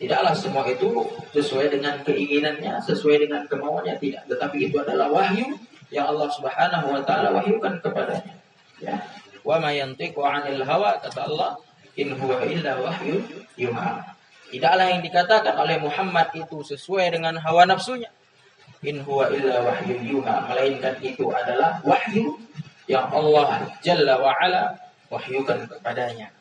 tidaklah 0.00 0.32
semua 0.32 0.64
itu 0.64 1.04
sesuai 1.36 1.68
dengan 1.68 2.00
keinginannya, 2.00 2.80
sesuai 2.80 3.28
dengan 3.28 3.44
kemauannya 3.44 4.00
tidak. 4.00 4.24
Tetapi 4.30 4.56
itu 4.72 4.76
adalah 4.80 5.12
wahyu 5.12 5.58
yang 5.94 6.10
Allah 6.10 6.26
Subhanahu 6.26 6.90
Wa 6.90 7.00
Taala 7.06 7.30
wahyukan 7.30 7.78
kepadanya. 7.78 8.34
Ya. 8.82 8.98
Wa 9.46 9.62
ma 9.62 9.70
yantiqu 9.70 10.18
'anil 10.18 10.66
hawa 10.66 10.98
kata 10.98 11.30
Allah, 11.30 11.54
in 11.94 12.18
huwa 12.18 12.42
illa 12.42 12.74
wahyu 12.82 13.22
yuha. 13.54 14.02
Tidaklah 14.50 14.86
yang 14.90 15.02
dikatakan 15.06 15.54
oleh 15.54 15.78
Muhammad 15.78 16.34
itu 16.34 16.66
sesuai 16.66 17.14
dengan 17.14 17.38
hawa 17.38 17.62
nafsunya. 17.70 18.10
In 18.82 19.06
huwa 19.06 19.30
illa 19.30 19.62
wahyu 19.62 20.02
yuha, 20.02 20.50
melainkan 20.50 20.98
itu 20.98 21.30
adalah 21.30 21.78
wahyu 21.86 22.34
yang 22.90 23.06
Allah 23.14 23.70
Jalla 23.80 24.18
wa 24.18 24.34
ala 24.34 24.74
wahyukan 25.08 25.70
kepadanya. 25.70 26.34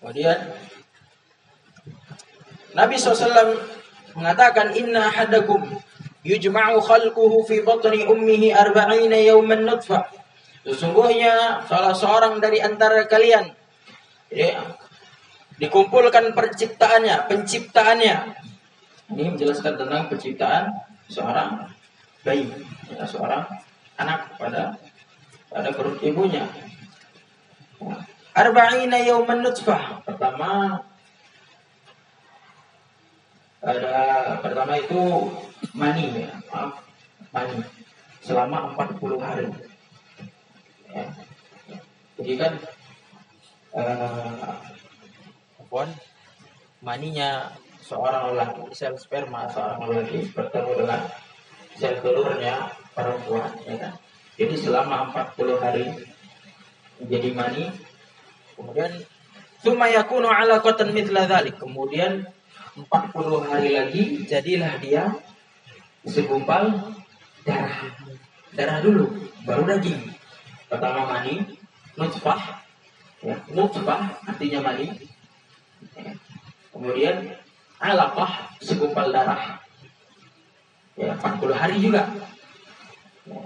Kemudian 0.00 0.38
Nabi 2.72 2.94
SAW 2.94 3.58
mengatakan 4.14 4.70
inna 4.72 5.10
hadakum 5.10 5.66
yujma'u 6.26 6.82
khalquhu 6.82 7.46
fi 7.46 7.62
batni 7.62 8.06
ummihi 8.06 8.54
arba'ina 8.54 9.18
yawman 9.18 9.66
nutfah. 9.66 10.06
Sesungguhnya 10.66 11.64
salah 11.64 11.94
seorang 11.96 12.42
dari 12.42 12.60
antara 12.60 13.06
kalian 13.08 13.48
ya, 14.28 14.60
dikumpulkan 15.56 16.36
penciptaannya, 16.36 17.24
penciptaannya. 17.30 18.16
Ini 19.08 19.32
menjelaskan 19.32 19.80
tentang 19.80 20.12
penciptaan 20.12 20.68
seorang 21.08 21.72
bayi, 22.20 22.52
ya, 22.92 23.08
seorang 23.08 23.48
anak 23.96 24.36
pada 24.36 24.76
pada 25.48 25.68
perut 25.72 25.96
ibunya. 26.04 26.44
Arba'ina 28.36 29.00
yawman 29.00 29.40
nutfah. 29.40 30.04
Pertama 30.04 30.82
ada 33.58 34.38
pertama 34.38 34.78
itu 34.78 35.00
mani 35.74 36.04
ya, 36.26 36.30
maaf, 36.50 36.82
mani 37.30 37.62
selama 38.22 38.74
40 38.74 39.18
hari. 39.20 39.46
Ya. 40.90 41.04
Jadi 42.18 42.32
kan 42.34 42.52
eh, 43.78 45.62
apaan? 45.62 45.90
maninya 46.78 47.50
seorang 47.82 48.34
lelaki, 48.34 48.70
sel 48.74 48.94
sperma 48.94 49.50
seorang 49.50 49.90
lelaki 49.90 50.30
bertemu 50.30 50.72
dengan 50.86 51.00
sel 51.74 51.98
telurnya 51.98 52.70
perempuan, 52.94 53.50
ya 53.66 53.74
kan? 53.78 53.92
Jadi 54.38 54.54
selama 54.54 55.10
40 55.34 55.58
hari 55.58 55.84
menjadi 57.02 57.30
mani, 57.34 57.64
kemudian 58.54 58.92
Suma 59.58 59.90
yakunu 59.90 60.30
alaqatan 60.30 60.94
mithla 60.94 61.26
dhalik. 61.26 61.58
Kemudian 61.58 62.22
40 62.78 63.50
hari 63.50 63.74
lagi 63.74 64.02
jadilah 64.30 64.78
dia 64.78 65.10
segumpal 66.08 66.96
darah. 67.44 67.76
Darah 68.56 68.78
dulu, 68.80 69.06
baru 69.44 69.62
daging. 69.68 70.00
Pertama 70.66 71.04
mani, 71.06 71.44
nutfah. 71.94 72.64
Ya, 73.20 73.36
nutfah 73.52 74.18
artinya 74.24 74.64
mani. 74.64 74.88
Ya. 75.94 76.12
Kemudian 76.72 77.16
alaqah 77.78 78.56
segumpal 78.58 79.12
darah. 79.12 79.60
Ya, 80.98 81.14
40 81.14 81.54
hari 81.54 81.76
juga. 81.78 82.10
Ya. 83.28 83.38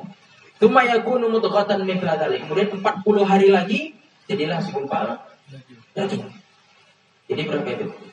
Suma 0.63 0.87
yakunu 0.87 1.27
mudghatan 1.27 1.83
mithla 1.83 2.15
dhalik. 2.15 2.47
Kemudian 2.47 2.71
40 2.79 3.27
hari 3.27 3.51
lagi 3.51 3.81
jadilah 4.31 4.63
segumpal 4.63 5.19
daging. 5.91 6.23
Jadi 7.27 7.43
berapa 7.51 7.67
itu? 7.67 8.12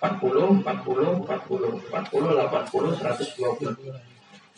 40, 0.00 0.64
40, 0.64 1.28
40, 1.28 1.92
40, 1.92 1.92
80, 1.92 2.96
120. 2.96 3.76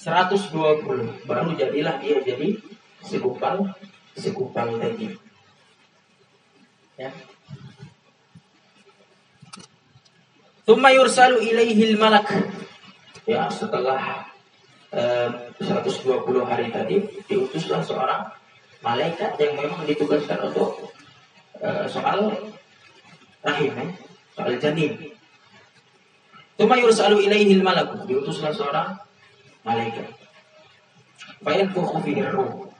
120 0.03 1.31
baru 1.31 1.51
jadilah 1.55 1.95
dia 2.03 2.19
jadi 2.27 2.59
segumpal 3.03 3.71
segumpal 4.19 4.79
daging. 4.83 5.15
Ya. 6.99 7.11
Thumma 10.67 10.91
yursalu 10.95 11.43
ilaihil 11.43 11.99
malak. 11.99 12.27
Ya, 13.27 13.47
setelah 13.47 14.27
eh, 14.91 15.31
120 15.59 16.23
hari 16.43 16.75
tadi 16.75 17.03
diutuslah 17.31 17.83
seorang 17.87 18.27
malaikat 18.83 19.39
yang 19.39 19.55
memang 19.55 19.87
ditugaskan 19.87 20.51
untuk 20.51 20.91
eh, 21.63 21.87
soal 21.87 22.31
rahim, 23.47 23.73
ya, 23.75 23.87
soal 24.35 24.59
janin. 24.59 25.12
Tuma 26.57 26.77
yursalu 26.79 27.27
ilaihil 27.27 27.65
malak. 27.65 28.05
Diutuslah 28.05 28.53
seorang 28.53 28.99
malaikat. 29.65 30.09
Fayan 31.43 31.69
fihi 31.75 32.23
ruh. 32.29 32.71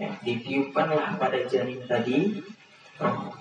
Ya, 0.00 0.16
ditiupkanlah 0.24 1.20
pada 1.20 1.44
janin 1.44 1.84
tadi 1.84 2.40
roh. 2.96 3.36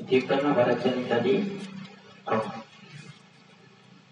Ditiupkanlah 0.00 0.52
pada 0.56 0.72
janin 0.80 1.04
tadi 1.04 1.34
roh. 2.24 2.48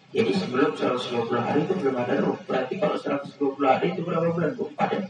Jadi 0.09 0.33
sebelum 0.33 0.73
120 0.77 1.41
hari 1.41 1.65
itu 1.65 1.75
belum 1.79 1.97
ada 1.97 2.21
roh. 2.21 2.37
Berarti 2.45 2.77
kalau 2.77 2.97
120 3.01 3.65
hari 3.65 3.97
itu 3.97 4.05
berapa 4.05 4.29
bulan? 4.29 4.57
Bu? 4.57 4.69
Empat, 4.73 4.89
ya? 4.93 5.01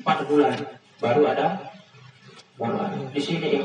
Empat 0.00 0.18
bulan. 0.24 0.56
Baru 0.98 1.22
ada 1.28 1.68
baru 2.58 2.76
ada. 2.82 2.98
Di 3.14 3.22
sini 3.22 3.62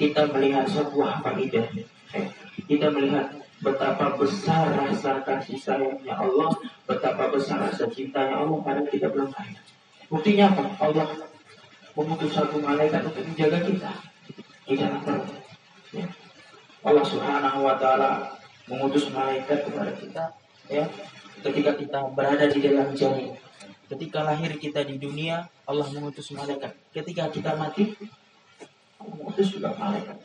kita 0.00 0.32
melihat 0.32 0.64
sebuah 0.64 1.20
faidah. 1.20 1.68
Eh, 2.16 2.26
Kita 2.64 2.88
melihat 2.88 3.36
betapa 3.60 4.16
besar 4.16 4.72
rasa 4.72 5.20
kasih 5.20 5.60
sayangnya 5.60 6.16
Allah, 6.16 6.48
betapa 6.88 7.28
besar 7.28 7.60
rasa 7.68 7.84
cintanya 7.92 8.40
Allah 8.40 8.58
pada 8.64 8.80
kita 8.88 9.12
belum 9.12 9.28
kaya. 9.28 9.60
Buktinya 10.08 10.48
apa? 10.56 10.64
Allah 10.80 11.06
memutus 11.92 12.32
satu 12.32 12.56
malaikat 12.64 13.04
untuk 13.04 13.24
menjaga 13.28 13.60
kita 13.68 13.92
di. 14.64 14.78
Ya. 15.90 16.06
Allah 16.80 17.04
Subhanahu 17.04 17.66
wa 17.66 17.76
taala 17.76 18.40
mengutus 18.70 19.10
malaikat 19.10 19.66
kepada 19.66 19.92
kita 19.98 20.24
ya 20.70 20.86
ketika 21.42 21.74
kita 21.74 21.98
berada 22.14 22.46
di 22.46 22.58
dalam 22.62 22.94
janin. 22.94 23.34
Ketika 23.90 24.22
lahir 24.22 24.54
kita 24.54 24.86
di 24.86 25.02
dunia, 25.02 25.50
Allah 25.66 25.90
mengutus 25.90 26.30
malaikat. 26.30 26.78
Ketika 26.94 27.26
kita 27.26 27.58
mati, 27.58 27.90
Mengutus 29.00 29.48
juga 29.56 29.72
malaikat. 29.76 30.16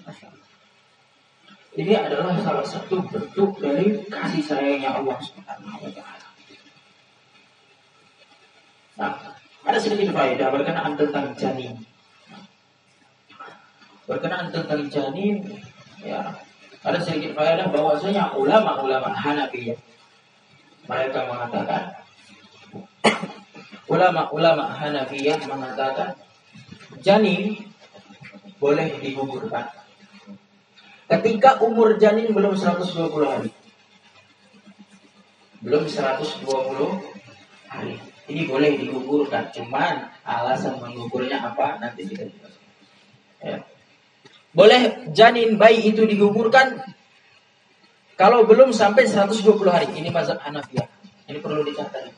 Ini 1.75 1.93
adalah 1.95 2.39
salah 2.39 2.63
satu 2.63 3.03
bentuk 3.07 3.59
dari 3.59 3.99
kasih 4.07 4.43
sayangnya 4.43 4.95
Allah 4.95 5.19
Subhanahu 5.19 5.83
wa 5.83 5.91
taala. 5.91 6.27
Nah, 8.95 9.11
ada 9.67 9.77
sedikit 9.79 10.15
faedah 10.15 10.47
berkenaan 10.55 10.95
tentang 10.95 11.35
janin. 11.35 11.75
Berkenaan 14.07 14.47
tentang 14.55 14.88
janin, 14.88 15.43
ya 15.99 16.31
ada 16.85 16.99
sedikit 17.01 17.33
faedah 17.33 17.67
bahwasanya 17.73 18.31
ulama-ulama 18.38 19.09
Hanafiyah 19.09 19.75
mereka 20.85 21.19
mengatakan 21.25 21.83
ulama-ulama 23.93 24.69
Hanafiyah 24.69 25.41
mengatakan 25.49 26.13
janin 27.01 27.57
boleh 28.61 28.99
digugurkan 29.03 29.67
ketika 31.05 31.61
umur 31.61 32.01
janin 32.01 32.33
belum 32.33 32.57
120 32.57 32.89
hari. 33.25 33.51
Belum 35.61 35.85
120 35.85 36.45
hari. 37.69 37.95
Ini 38.25 38.49
boleh 38.49 38.73
digugurkan, 38.81 39.53
cuman 39.53 40.09
alasan 40.25 40.81
menggugurnya 40.81 41.45
apa 41.45 41.77
nanti 41.77 42.09
kita 42.09 42.25
jelaskan. 42.25 42.65
Ya. 43.45 43.57
Boleh 44.49 45.11
janin 45.13 45.61
bayi 45.61 45.93
itu 45.93 46.09
digugurkan 46.09 46.81
kalau 48.17 48.47
belum 48.49 48.73
sampai 48.73 49.05
120 49.05 49.45
hari. 49.69 49.93
Ini 49.93 50.09
mazhab 50.09 50.41
Hanafiyah. 50.41 50.89
Ini 51.29 51.37
perlu 51.37 51.61
dicatat. 51.61 52.09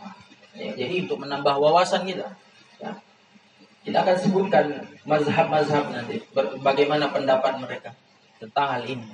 Ya, 0.55 0.73
jadi 0.73 1.03
untuk 1.03 1.19
menambah 1.19 1.59
wawasan 1.59 2.07
kita. 2.07 2.39
Kita 3.87 4.03
akan 4.03 4.17
sebutkan 4.19 4.65
mazhab-mazhab 5.07 5.95
nanti. 5.95 6.19
Bagaimana 6.59 7.07
pendapat 7.07 7.55
mereka 7.55 7.95
tentang 8.35 8.67
hal 8.75 8.83
ini. 8.83 9.07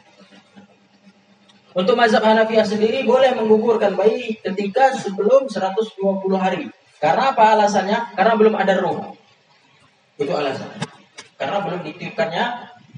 Untuk 1.78 1.94
mazhab 1.94 2.26
Hanafiyah 2.26 2.66
sendiri 2.66 3.06
boleh 3.06 3.38
menggugurkan 3.38 3.94
bayi 3.94 4.34
ketika 4.42 4.90
sebelum 4.98 5.46
120 5.46 5.94
hari. 6.42 6.74
Karena 6.98 7.38
apa 7.38 7.54
alasannya? 7.54 8.18
Karena 8.18 8.34
belum 8.34 8.58
ada 8.58 8.74
roh. 8.82 9.14
Itu 10.18 10.34
alasannya. 10.34 10.90
Karena 11.38 11.62
belum 11.62 11.80
ditiupkannya 11.94 12.46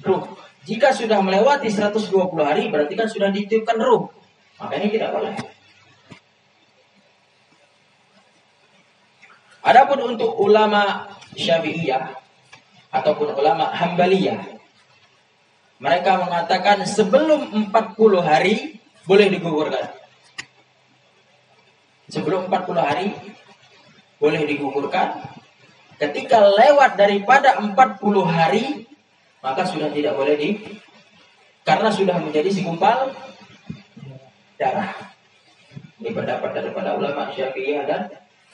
roh. 0.07 0.31
Jika 0.63 0.95
sudah 0.95 1.19
melewati 1.19 1.67
120 1.67 2.07
hari 2.39 2.71
berarti 2.71 2.95
kan 2.95 3.11
sudah 3.11 3.35
ditiupkan 3.35 3.75
roh. 3.83 4.15
Makanya 4.63 4.88
tidak 4.88 5.09
boleh. 5.11 5.35
Adapun 9.65 10.15
untuk 10.15 10.29
ulama 10.39 11.09
Syafi'iyah 11.36 12.15
ataupun 12.91 13.36
ulama 13.36 13.69
Hambaliyah 13.76 14.56
mereka 15.76 16.24
mengatakan 16.24 16.88
sebelum 16.88 17.52
40 17.52 17.69
hari 18.24 18.80
boleh 19.04 19.28
digugurkan. 19.28 19.91
Sebelum 22.08 22.48
40 22.48 22.80
hari 22.80 23.12
boleh 24.15 24.41
digugurkan. 24.48 25.19
Ketika 26.00 26.39
lewat 26.43 26.95
daripada 26.95 27.60
40 27.60 27.76
hari 28.24 28.88
maka 29.43 29.67
sudah 29.67 29.91
tidak 29.91 30.15
boleh 30.15 30.36
di 30.39 30.50
karena 31.67 31.91
sudah 31.91 32.17
menjadi 32.24 32.50
segumpal 32.50 33.12
darah. 34.56 34.95
Ini 36.00 36.10
pendapat 36.13 36.56
daripada 36.56 36.95
ulama 36.95 37.30
Syafi'iyah 37.36 37.84
dan 37.84 38.02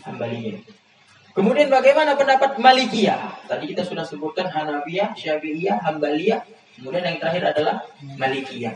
Hambaliyah. 0.04 0.81
Kemudian 1.32 1.72
bagaimana 1.72 2.20
pendapat 2.20 2.60
Malikiyah? 2.60 3.48
Tadi 3.48 3.72
kita 3.72 3.88
sudah 3.88 4.04
sebutkan 4.04 4.52
Hanafiyah, 4.52 5.16
Syafi'iyah, 5.16 5.80
Hambaliyah. 5.80 6.44
Kemudian 6.76 7.04
yang 7.08 7.18
terakhir 7.24 7.56
adalah 7.56 7.88
Malikiyah. 8.20 8.76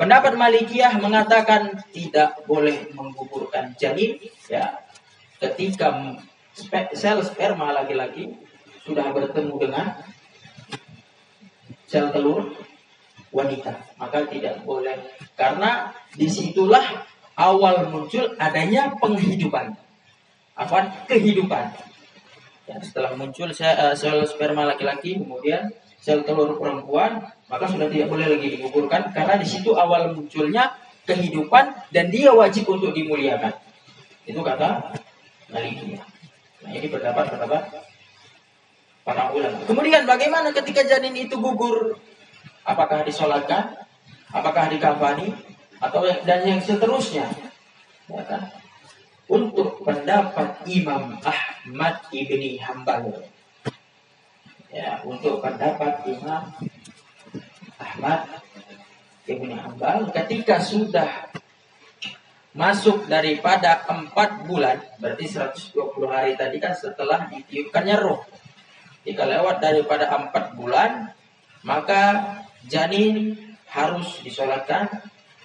Pendapat 0.00 0.32
Malikiyah 0.34 0.96
mengatakan 0.96 1.84
tidak 1.92 2.42
boleh 2.48 2.88
menggugurkan 2.96 3.76
janin 3.76 4.16
ya 4.48 4.72
ketika 5.36 6.16
sel 6.96 7.20
sperma 7.20 7.76
laki-laki 7.76 8.32
sudah 8.88 9.12
bertemu 9.12 9.54
dengan 9.60 9.86
sel 11.86 12.08
telur 12.08 12.56
wanita 13.32 13.72
maka 14.00 14.24
tidak 14.28 14.64
boleh 14.64 14.96
karena 15.36 15.92
di 16.12 16.28
situlah 16.28 17.04
awal 17.36 17.88
muncul 17.88 18.32
adanya 18.36 18.92
penghidupan 19.00 19.76
apa 20.52 21.08
kehidupan 21.08 21.72
ya, 22.68 22.76
setelah 22.84 23.16
muncul 23.16 23.48
sel, 23.50 23.72
uh, 23.72 23.96
sel 23.96 24.22
sperma 24.28 24.68
laki-laki 24.68 25.16
kemudian 25.16 25.72
sel 25.96 26.20
telur 26.26 26.60
perempuan 26.60 27.24
maka 27.48 27.64
sudah 27.68 27.88
tidak 27.88 28.12
boleh 28.12 28.26
lagi 28.28 28.58
digugurkan 28.58 29.12
karena 29.12 29.40
di 29.40 29.48
situ 29.48 29.72
awal 29.72 30.12
munculnya 30.12 30.76
kehidupan 31.06 31.90
dan 31.90 32.10
dia 32.10 32.30
wajib 32.30 32.70
untuk 32.70 32.94
dimuliakan. 32.94 33.52
Itu 34.22 34.40
kata 34.42 34.94
Malikiyah. 35.50 36.04
Nah, 36.62 36.70
ini 36.70 36.86
pendapat 36.86 37.24
pendapat 37.34 37.62
para 39.02 39.34
ulama. 39.34 39.58
Kemudian 39.66 40.06
bagaimana 40.06 40.54
ketika 40.54 40.86
janin 40.86 41.14
itu 41.18 41.34
gugur? 41.42 41.98
Apakah 42.62 43.02
disolatkan? 43.02 43.74
Apakah 44.30 44.70
dikafani? 44.70 45.34
Atau 45.82 46.06
dan 46.22 46.46
yang 46.46 46.62
seterusnya? 46.62 47.26
Untuk 49.32 49.80
pendapat 49.80 50.60
Imam 50.68 51.16
Ahmad 51.24 52.04
ibni 52.12 52.60
Hambal. 52.60 53.24
Ya, 54.68 55.00
untuk 55.08 55.40
pendapat 55.40 56.04
Imam 56.04 56.52
Ahmad 57.80 58.28
ibni 59.24 59.56
Hambal, 59.56 60.12
ketika 60.12 60.60
sudah 60.60 61.32
masuk 62.52 63.08
daripada 63.08 63.80
empat 63.88 64.44
bulan, 64.44 64.76
berarti 65.00 65.24
120 65.24 65.80
hari 66.12 66.36
tadi 66.36 66.60
kan 66.60 66.76
setelah 66.76 67.24
ditiupkannya 67.32 67.96
roh. 67.96 68.20
Jika 69.08 69.24
lewat 69.24 69.64
daripada 69.64 70.12
empat 70.12 70.60
bulan, 70.60 71.08
maka 71.64 72.36
janin 72.68 73.34
harus 73.72 74.20
disolatkan, 74.20 74.92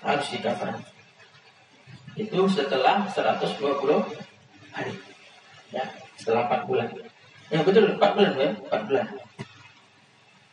harus 0.03 0.27
dikafan. 0.35 0.96
Itu 2.17 2.49
setelah 2.49 3.05
120 3.13 3.61
hari. 4.73 4.93
Ya, 5.69 5.85
setelah 6.17 6.49
4 6.49 6.65
bulan. 6.65 6.89
Ya 7.53 7.61
betul, 7.61 7.93
4 7.93 8.17
bulan 8.17 8.33
ya, 8.33 8.49
4 8.57 8.87
bulan. 8.89 9.07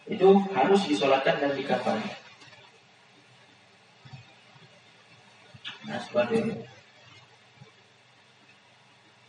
Itu 0.04 0.28
harus 0.52 0.84
disolatkan 0.84 1.40
dan 1.40 1.56
dikafan. 1.56 1.96
Nah, 5.88 6.00
seperti. 6.04 6.52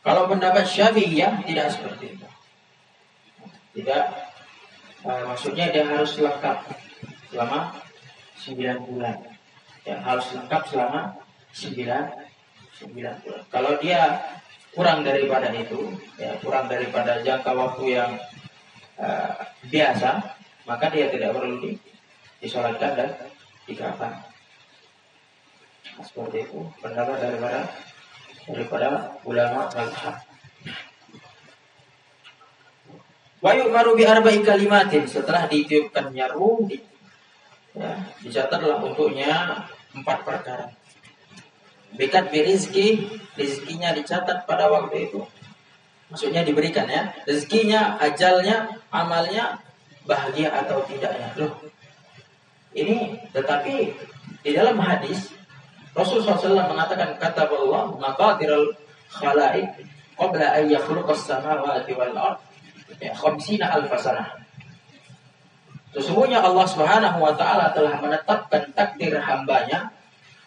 Kalau 0.03 0.27
pendapat 0.27 0.67
Syafi'iyah 0.67 1.39
tidak 1.47 1.71
seperti 1.71 2.19
itu. 2.19 2.27
Tidak 3.79 4.03
eh, 5.07 5.21
maksudnya 5.23 5.71
dia 5.71 5.87
harus 5.87 6.19
lengkap 6.19 6.57
selama 7.31 7.79
9 8.43 8.87
bulan. 8.91 9.17
Ya, 9.87 10.03
harus 10.03 10.27
lengkap 10.35 10.61
selama 10.67 11.15
9 11.55 12.24
9 12.81 12.91
bulan. 12.91 13.15
Kalau 13.47 13.71
dia 13.79 14.19
kurang 14.75 15.07
daripada 15.07 15.47
itu, 15.55 15.95
ya, 16.19 16.35
kurang 16.43 16.67
daripada 16.67 17.23
jangka 17.23 17.51
waktu 17.55 17.95
yang 17.95 18.11
eh, 18.99 19.31
biasa, 19.71 20.19
maka 20.67 20.91
dia 20.91 21.07
tidak 21.07 21.31
perlu 21.31 21.63
di, 21.63 21.79
disolatkan 22.43 22.91
dan 22.99 23.09
dikafan. 23.63 24.11
Nah, 25.95 26.03
seperti 26.03 26.43
itu 26.43 26.59
pendapat 26.83 27.17
daripada 27.23 27.59
daripada 28.45 29.15
ulama 29.23 29.71
mazhab. 29.71 30.19
Wa 33.39 33.51
yu'maru 33.55 33.95
bi 33.95 34.03
arba'i 34.03 34.41
kalimatin 34.43 35.05
setelah 35.07 35.45
ditiupkannya 35.47 36.25
ruh 36.33 36.65
ya, 37.77 37.93
dicatatlah 38.25 38.81
untuknya 38.81 39.63
empat 39.95 40.25
perkara. 40.25 40.67
Bikat 41.95 42.31
birizki, 42.31 43.07
rizkinya 43.39 43.95
dicatat 43.95 44.43
pada 44.43 44.67
waktu 44.71 45.09
itu. 45.11 45.23
Maksudnya 46.11 46.45
diberikan 46.45 46.85
ya. 46.85 47.11
Rezekinya, 47.25 47.97
ajalnya, 47.97 48.79
amalnya, 48.93 49.59
bahagia 50.05 50.53
atau 50.53 50.85
tidaknya. 50.85 51.33
Loh, 51.35 51.51
ini 52.75 53.17
tetapi 53.31 53.95
di 54.45 54.51
dalam 54.53 54.77
hadis 54.77 55.33
Rasulullah 55.95 56.35
SAW 56.35 56.67
mengatakan 56.69 57.15
kata 57.17 57.47
Allah 57.47 57.87
maqadirul 57.95 58.75
khalaik 59.09 59.71
qabla 60.19 60.59
an 60.59 60.67
yakhluqas 60.67 61.23
samawati 61.23 61.95
wal 61.95 62.13
ard 62.13 62.39
ya 62.99 63.15
khamsina 63.15 63.71
alfasana. 63.79 64.27
Sesungguhnya 65.95 66.43
Allah 66.43 66.67
Subhanahu 66.67 67.23
wa 67.23 67.31
taala 67.39 67.71
telah 67.71 67.95
menetapkan 68.03 68.67
takdir 68.75 69.15
hambanya 69.15 69.95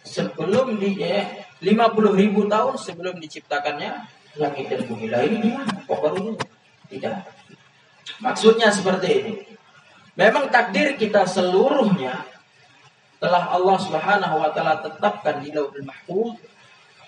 sebelum 0.09 0.81
di 0.81 0.97
ya, 0.97 1.29
50 1.61 2.17
ribu 2.17 2.49
tahun 2.49 2.81
sebelum 2.81 3.21
diciptakannya 3.21 4.09
langit 4.41 4.73
dan 4.73 4.81
bumi. 4.89 5.07
Lah 5.13 5.23
ini? 5.29 5.53
Kok 5.85 6.17
ini? 6.17 6.33
Tidak. 6.89 7.17
Maksudnya 8.25 8.73
seperti 8.73 9.09
ini. 9.21 9.35
Memang 10.19 10.51
takdir 10.51 10.99
kita 10.99 11.29
seluruhnya 11.29 12.27
telah 13.23 13.55
Allah 13.55 13.77
Subhanahu 13.79 14.37
wa 14.43 14.51
taala 14.51 14.83
tetapkan 14.83 15.43
di 15.43 15.55
Lauhul 15.55 15.87
Mahfuz 15.87 16.39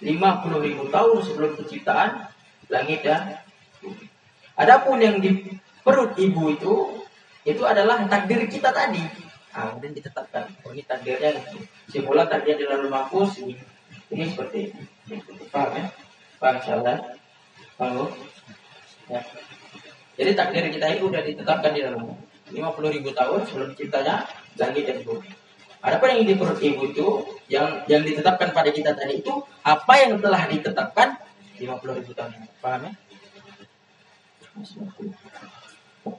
50 0.02 0.66
ribu 0.66 0.86
tahun 0.90 1.18
sebelum 1.26 1.58
penciptaan 1.58 2.30
langit 2.70 3.02
dan 3.02 3.42
bumi. 3.82 4.06
Adapun 4.54 5.02
yang 5.02 5.18
di 5.18 5.58
perut 5.82 6.14
ibu 6.18 6.54
itu 6.54 6.74
itu 7.42 7.62
adalah 7.64 8.04
takdir 8.06 8.46
kita 8.46 8.70
tadi. 8.70 9.02
Ah, 9.50 9.74
kemudian 9.74 9.92
ditetapkan. 9.98 10.46
Oh, 10.62 10.70
ini 10.70 10.86
takdirnya 10.86 11.34
ini. 11.34 11.66
Semula 11.90 12.22
takdir 12.30 12.54
di 12.54 12.64
Lauhul 12.70 12.86
Mahfuz 12.86 13.42
ini. 13.42 13.58
Ini 14.10 14.30
seperti 14.30 14.70
ini. 14.70 14.82
Paham 15.50 15.74
ya? 15.74 15.84
Paham 16.38 16.54
insyaallah? 16.62 16.98
Paham? 17.74 18.06
Ya. 19.10 19.20
Jadi 20.14 20.30
takdir 20.38 20.62
kita 20.70 20.86
itu 20.94 21.10
sudah 21.10 21.22
ditetapkan 21.26 21.72
di 21.74 21.80
dalam 21.82 22.14
50 22.50 22.94
ribu 22.94 23.10
tahun 23.10 23.40
sebelum 23.46 23.70
ciptanya 23.74 24.22
langit 24.58 24.84
dan 24.86 24.98
bumi. 25.02 25.30
Adapun 25.80 26.12
yang 26.12 26.28
di 26.28 26.36
perut 26.36 26.60
ibu 26.60 26.82
itu 26.92 27.06
yang 27.48 27.82
yang 27.88 28.04
ditetapkan 28.04 28.52
pada 28.52 28.68
kita 28.68 28.92
tadi 28.92 29.24
itu 29.24 29.32
apa 29.64 29.94
yang 29.96 30.20
telah 30.20 30.44
ditetapkan 30.44 31.16
50 31.56 31.98
ribu 31.98 32.12
tahun. 32.12 32.36
Paham 32.60 32.86
ya? 32.86 32.92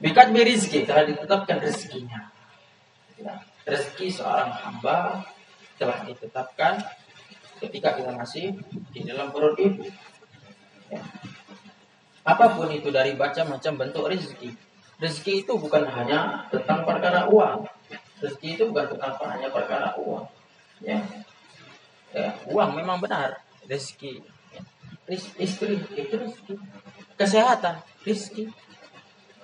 Bikat 0.02 0.34
birizki 0.34 0.82
telah 0.82 1.06
ditetapkan 1.06 1.62
rezekinya. 1.62 2.41
Ya, 3.22 3.38
rezeki 3.62 4.10
seorang 4.10 4.50
hamba 4.50 5.22
telah 5.78 6.02
ditetapkan 6.02 6.82
ketika 7.62 7.94
kita 7.94 8.10
masih 8.10 8.58
di 8.90 9.06
dalam 9.06 9.30
perut 9.30 9.54
ibu. 9.62 9.86
Ya. 10.90 11.00
Apa 12.26 12.54
pun 12.54 12.70
itu 12.70 12.90
dari 12.90 13.14
macam-macam 13.14 13.72
bentuk 13.86 14.10
rezeki. 14.10 14.50
Rezeki 14.98 15.46
itu 15.46 15.52
bukan 15.58 15.86
hanya 15.86 16.46
tentang 16.50 16.86
perkara 16.86 17.26
uang. 17.26 17.66
Rezeki 18.22 18.48
itu 18.58 18.64
bukan 18.70 18.94
tentang 18.94 19.14
hanya 19.30 19.50
perkara 19.50 19.94
uang. 19.98 20.26
Ya. 20.82 21.02
ya 22.14 22.30
uang 22.50 22.78
memang 22.78 22.98
benar 22.98 23.42
rezeki. 23.66 24.22
Ya. 24.54 24.62
Istri 25.38 25.82
itu 25.98 26.14
rezeki. 26.14 26.54
Kesehatan 27.18 27.82
rezeki. 28.02 28.50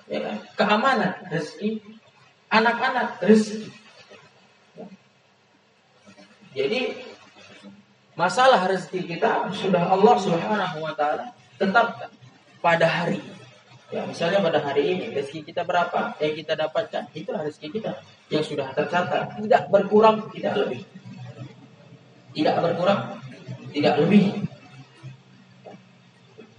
Ya 0.07 0.19
kan? 0.23 0.35
Keamanan 0.55 1.11
rezeki. 1.31 1.98
Anak-anak 2.49 3.21
rezeki. 3.21 3.69
Jadi 6.57 6.97
masalah 8.17 8.65
rezeki 8.65 9.15
kita 9.15 9.53
sudah 9.53 9.93
Allah 9.93 10.15
Subhanahu 10.17 10.77
wa 10.81 10.93
taala 10.97 11.29
tetapkan 11.61 12.09
pada 12.59 12.89
hari. 12.89 13.21
Ya, 13.89 14.05
misalnya 14.05 14.41
pada 14.41 14.61
hari 14.61 14.97
ini 14.97 15.05
rezeki 15.13 15.49
kita 15.49 15.65
berapa 15.65 16.13
yang 16.21 16.33
kita 16.37 16.53
dapatkan, 16.53 17.09
itulah 17.13 17.41
rezeki 17.41 17.81
kita 17.81 17.97
yang 18.29 18.45
sudah 18.45 18.69
tercatat, 18.73 19.33
tidak 19.41 19.65
berkurang, 19.73 20.29
tidak 20.29 20.53
lebih. 20.61 20.85
Tidak 22.33 22.55
berkurang, 22.61 23.17
tidak 23.73 23.97
lebih. 23.97 24.45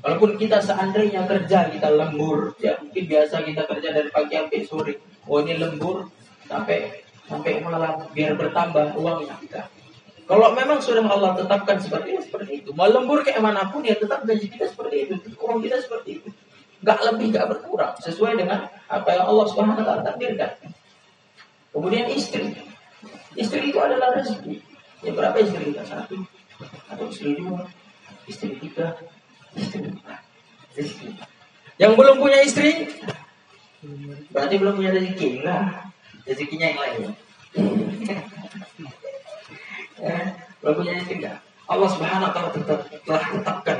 Walaupun 0.00 0.40
kita 0.40 0.58
seandainya 0.64 1.28
kerja 1.28 1.70
kita 1.70 1.88
lembur, 1.92 2.56
ya 2.58 2.80
mungkin 2.80 3.04
biasa 3.04 3.44
kita 3.44 3.62
kerja 3.68 3.88
dari 3.94 4.08
pagi 4.10 4.34
sampai 4.34 4.60
sore. 4.64 4.94
Oh 5.30 5.38
ini 5.38 5.54
lembur 5.62 6.10
sampai 6.50 7.06
sampai 7.30 7.62
malam 7.62 8.02
biar 8.10 8.34
bertambah 8.34 8.98
uangnya 8.98 9.38
kita. 9.38 9.62
Kalau 10.26 10.54
memang 10.54 10.82
sudah 10.82 11.06
Allah 11.06 11.38
tetapkan 11.38 11.78
seperti 11.78 12.18
itu, 12.18 12.22
seperti 12.26 12.52
itu. 12.62 12.70
Mau 12.74 12.90
lembur 12.90 13.22
kayak 13.22 13.38
mana 13.38 13.70
pun 13.70 13.86
ya 13.86 13.94
tetap 13.94 14.26
gaji 14.26 14.46
kita 14.50 14.66
seperti 14.66 15.06
itu, 15.06 15.14
uang 15.38 15.62
kita 15.62 15.78
seperti 15.78 16.22
itu. 16.22 16.28
Gak 16.82 16.98
lebih, 17.06 17.34
gak 17.34 17.46
berkurang. 17.50 17.94
Sesuai 17.98 18.38
dengan 18.38 18.66
apa 18.90 19.08
yang 19.10 19.26
Allah 19.26 19.46
Taala 19.50 20.02
takdirkan. 20.06 20.54
Kemudian 21.70 22.10
istri, 22.10 22.50
istri 23.38 23.70
itu 23.70 23.78
adalah 23.78 24.18
rezeki. 24.18 24.62
Ya 25.02 25.10
berapa 25.14 25.38
istri 25.38 25.70
kita 25.70 25.82
satu, 25.86 26.26
atau 26.90 27.04
istri 27.10 27.38
dua, 27.38 27.66
istri 28.26 28.54
tiga, 28.58 28.98
istri 29.54 29.86
empat, 29.86 30.20
rezeki. 30.78 31.14
Yang 31.78 31.92
belum 31.96 32.16
punya 32.22 32.38
istri, 32.44 32.86
berarti 34.28 34.54
belum 34.60 34.74
punya 34.76 34.90
rezeki. 34.92 35.28
Enggak, 35.40 35.64
rezekinya 36.28 36.66
yang 36.68 36.80
lain. 36.80 37.00
ya, 40.04 40.16
belum 40.60 40.74
punya 40.76 40.92
istri 41.00 41.14
enggak. 41.18 41.38
Allah 41.70 41.88
Subhanahu 41.88 42.28
Wa 42.28 42.32
Taala 42.34 42.50
tetap 42.52 42.80
telah 43.06 43.24
tetapkan. 43.30 43.76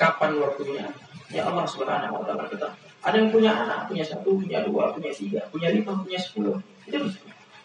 Kapan 0.00 0.30
waktunya? 0.40 0.86
Ya 1.30 1.46
Allah 1.46 1.64
Subhanahu 1.68 2.18
Wa 2.18 2.24
Taala 2.26 2.44
tetap. 2.50 2.72
Ada 3.00 3.16
yang 3.16 3.30
punya 3.32 3.50
anak, 3.56 3.88
punya 3.88 4.04
satu, 4.04 4.36
punya 4.36 4.60
dua, 4.66 4.92
punya 4.92 5.08
tiga, 5.08 5.40
punya 5.48 5.72
lima, 5.72 5.92
punya 6.04 6.20
sepuluh. 6.20 6.60
Itu 6.84 7.08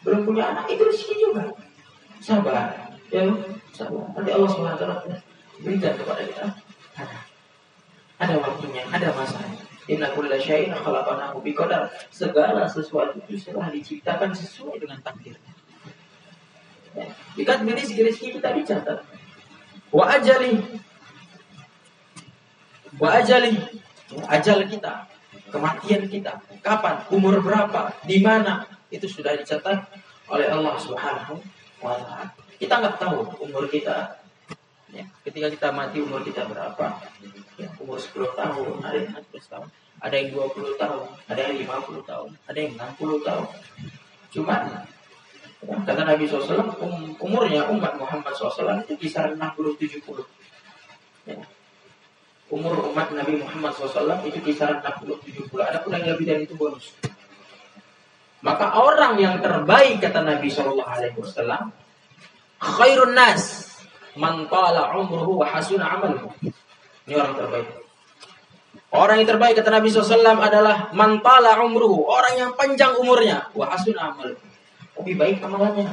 belum 0.06 0.21
punya 0.23 0.54
anak 0.54 0.69
itu 0.71 0.86
rezeki 0.86 1.15
juga. 1.17 1.43
Sabar, 2.23 2.93
ya 3.12 3.25
sabar. 3.75 4.06
Nanti 4.15 4.30
Allah 4.32 4.49
swt 4.49 4.84
berikan 5.60 5.93
kepada 5.97 6.21
kita 6.23 6.45
anak. 6.95 7.23
Ada 8.15 8.36
waktunya, 8.39 8.84
ada 8.88 9.12
masanya. 9.12 9.64
Inna 9.86 10.10
kulla 10.17 10.41
syai'in 10.41 10.74
khalaqnahu 10.74 11.45
biqadar. 11.45 11.93
Segala 12.10 12.65
sesuatu 12.65 13.21
itu 13.30 13.38
telah 13.54 13.69
diciptakan 13.69 14.34
sesuai 14.34 14.82
dengan 14.82 14.98
takdirnya. 15.06 15.54
Ya. 16.98 17.06
Jika 17.38 17.62
rezeki 17.62 18.39
kita 18.39 18.50
dicatat. 18.56 19.06
Wa 19.93 20.17
ajali. 20.17 20.58
Wa 22.98 23.21
ajali. 23.21 23.54
Ajal 24.26 24.65
kita. 24.65 25.06
Kematian 25.54 26.10
kita. 26.10 26.41
Kapan? 26.65 27.06
Umur 27.13 27.38
berapa? 27.43 27.93
Di 28.08 28.17
mana? 28.24 28.65
Itu 28.89 29.06
sudah 29.06 29.38
dicatat 29.38 29.86
oleh 30.32 30.48
Allah 30.50 30.76
Subhanahu 30.82 31.38
wa 31.84 31.93
taala. 32.00 32.34
Kita 32.58 32.82
nggak 32.82 32.98
tahu 32.98 33.43
umur 33.43 33.69
kita 33.69 34.24
ya, 34.95 35.05
ketika 35.27 35.47
kita 35.51 35.67
mati 35.75 35.99
umur 35.99 36.23
kita 36.23 36.47
berapa 36.47 37.03
ya, 37.60 37.67
umur 37.84 37.99
10 37.99 38.31
tahun 38.31 38.79
ada 38.79 38.95
yang 38.95 39.12
15 39.27 39.51
tahun 39.51 39.67
ada 39.99 40.15
yang 40.15 40.29
20 40.31 40.81
tahun 40.81 41.03
ada 41.27 41.39
yang 41.43 41.55
50 41.60 42.10
tahun 42.10 42.29
ada 42.47 42.58
yang 42.58 42.71
60 42.79 43.27
tahun 43.27 43.45
cuman 44.31 44.62
Kata 45.65 46.01
Nabi 46.05 46.29
SAW, 46.29 46.77
um, 46.77 47.17
umurnya 47.17 47.65
umat 47.73 47.97
Muhammad 47.97 48.38
SAW 48.38 48.86
itu 48.86 48.93
kisaran 49.01 49.34
60-70. 49.34 50.21
Ya. 51.25 51.41
Umur 52.53 52.93
umat 52.93 53.10
Nabi 53.10 53.41
Muhammad 53.41 53.73
SAW 53.73 54.21
itu 54.29 54.38
kisaran 54.45 54.86
60-70. 54.86 55.49
Ada 55.58 55.81
pun 55.81 55.97
yang 55.97 56.13
lebih 56.13 56.25
dari 56.29 56.45
itu 56.45 56.53
bonus. 56.53 56.93
Maka 58.45 58.77
orang 58.77 59.17
yang 59.17 59.41
terbaik 59.41 60.05
kata 60.05 60.21
Nabi 60.21 60.53
SAW, 60.53 60.86
khairun 62.62 63.17
nas 63.17 63.73
man 64.15 64.47
tala 64.51 64.91
umruhu 64.95 65.43
wa 65.43 65.47
hasuna 65.47 65.99
amaluhu. 65.99 66.32
Ini 67.06 67.13
orang 67.15 67.36
terbaik. 67.38 67.67
Orang 68.95 69.15
yang 69.19 69.28
terbaik 69.28 69.60
kata 69.60 69.69
Nabi 69.75 69.91
SAW 69.91 70.39
adalah 70.39 70.91
man 70.95 71.19
tala 71.19 71.60
umruhu, 71.60 72.08
orang 72.08 72.34
yang 72.39 72.51
panjang 72.56 72.95
umurnya, 72.95 73.47
wa 73.51 73.67
hasuna 73.67 74.15
amaluhu 74.15 74.56
lebih 74.99 75.15
baik 75.19 75.38
amalannya. 75.43 75.91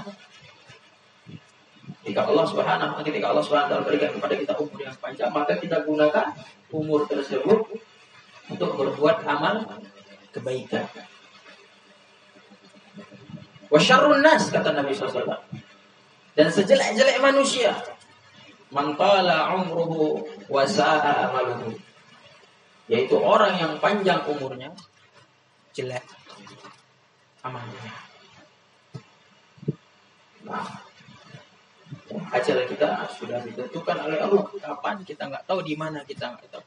Jika 2.03 2.27
Allah 2.27 2.47
Subhanahu 2.47 2.99
ketika 3.03 3.31
Allah 3.31 3.45
Subhanahu 3.47 3.87
berikan 3.87 4.11
kepada 4.15 4.35
kita 4.35 4.53
umur 4.59 4.79
yang 4.83 4.95
panjang, 4.99 5.31
maka 5.31 5.55
kita 5.59 5.87
gunakan 5.87 6.35
umur 6.75 7.07
tersebut 7.07 7.63
untuk 8.51 8.71
berbuat 8.75 9.23
amal 9.27 9.79
kebaikan. 10.35 10.87
Wasyarrun 13.71 14.21
nas 14.23 14.51
kata 14.51 14.75
Nabi 14.75 14.93
SAW. 14.93 15.47
Dan 16.33 16.49
sejelek-jelek 16.49 17.21
manusia 17.21 17.77
mantala 18.73 19.53
umruhu 19.55 20.25
wasa'a 20.49 21.29
amaluhu 21.31 21.77
yaitu 22.91 23.15
orang 23.21 23.55
yang 23.61 23.73
panjang 23.79 24.25
umurnya 24.27 24.73
jelek 25.77 26.05
amalnya. 27.43 27.83
Nah, 30.43 30.67
ajal 32.35 32.67
kita 32.67 33.07
sudah 33.15 33.43
ditentukan 33.43 33.97
oleh 34.09 34.19
Allah. 34.23 34.43
Kapan 34.59 34.97
kita 35.07 35.31
nggak 35.31 35.45
tahu, 35.47 35.61
di 35.63 35.75
mana 35.75 36.03
kita 36.07 36.35
nggak 36.35 36.49
tahu. 36.51 36.65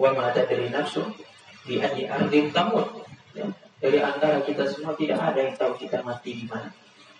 Wa 0.00 0.16
ada 0.16 0.42
dari 0.48 0.72
nafsu 0.72 1.04
di 1.66 1.78
adi 1.82 2.08
ardim 2.08 2.50
tamut. 2.54 3.04
Ya. 3.36 3.46
Dari 3.80 3.98
antara 4.00 4.44
kita 4.44 4.68
semua 4.68 4.92
tidak 4.96 5.20
ada 5.20 5.40
yang 5.40 5.56
tahu 5.56 5.76
kita 5.76 6.04
mati 6.04 6.44
di 6.44 6.46
mana. 6.48 6.68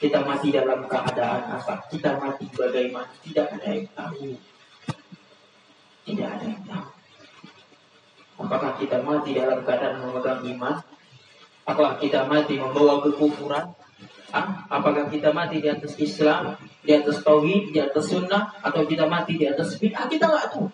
Kita 0.00 0.24
mati 0.24 0.48
dalam 0.48 0.88
keadaan 0.88 1.60
apa? 1.60 1.84
Kita 1.92 2.16
mati 2.16 2.48
bagaimana? 2.48 3.12
Tidak 3.20 3.46
ada 3.52 3.68
yang 3.68 3.84
tahu. 3.92 4.32
Tidak 6.08 6.24
ada 6.24 6.44
yang 6.48 6.64
tahu. 6.64 6.88
Apakah 8.40 8.80
kita 8.80 9.04
mati 9.04 9.36
dalam 9.36 9.60
keadaan 9.60 10.00
memegang 10.00 10.40
iman? 10.56 10.80
Apakah 11.68 12.00
kita 12.00 12.24
mati 12.24 12.56
membawa 12.56 13.04
kekufuran? 13.04 13.76
Ah, 14.32 14.64
apakah 14.72 15.12
kita 15.12 15.36
mati 15.36 15.60
di 15.60 15.68
atas 15.68 15.92
Islam, 16.00 16.56
di 16.80 16.96
atas 16.96 17.20
tauhid, 17.20 17.76
di 17.76 17.84
atas 17.84 18.08
sunnah, 18.08 18.56
atau 18.64 18.88
kita 18.88 19.04
mati 19.04 19.36
di 19.36 19.44
atas 19.44 19.76
bid'ah? 19.76 20.08
Kita 20.08 20.24
nggak 20.32 20.46
tahu. 20.56 20.64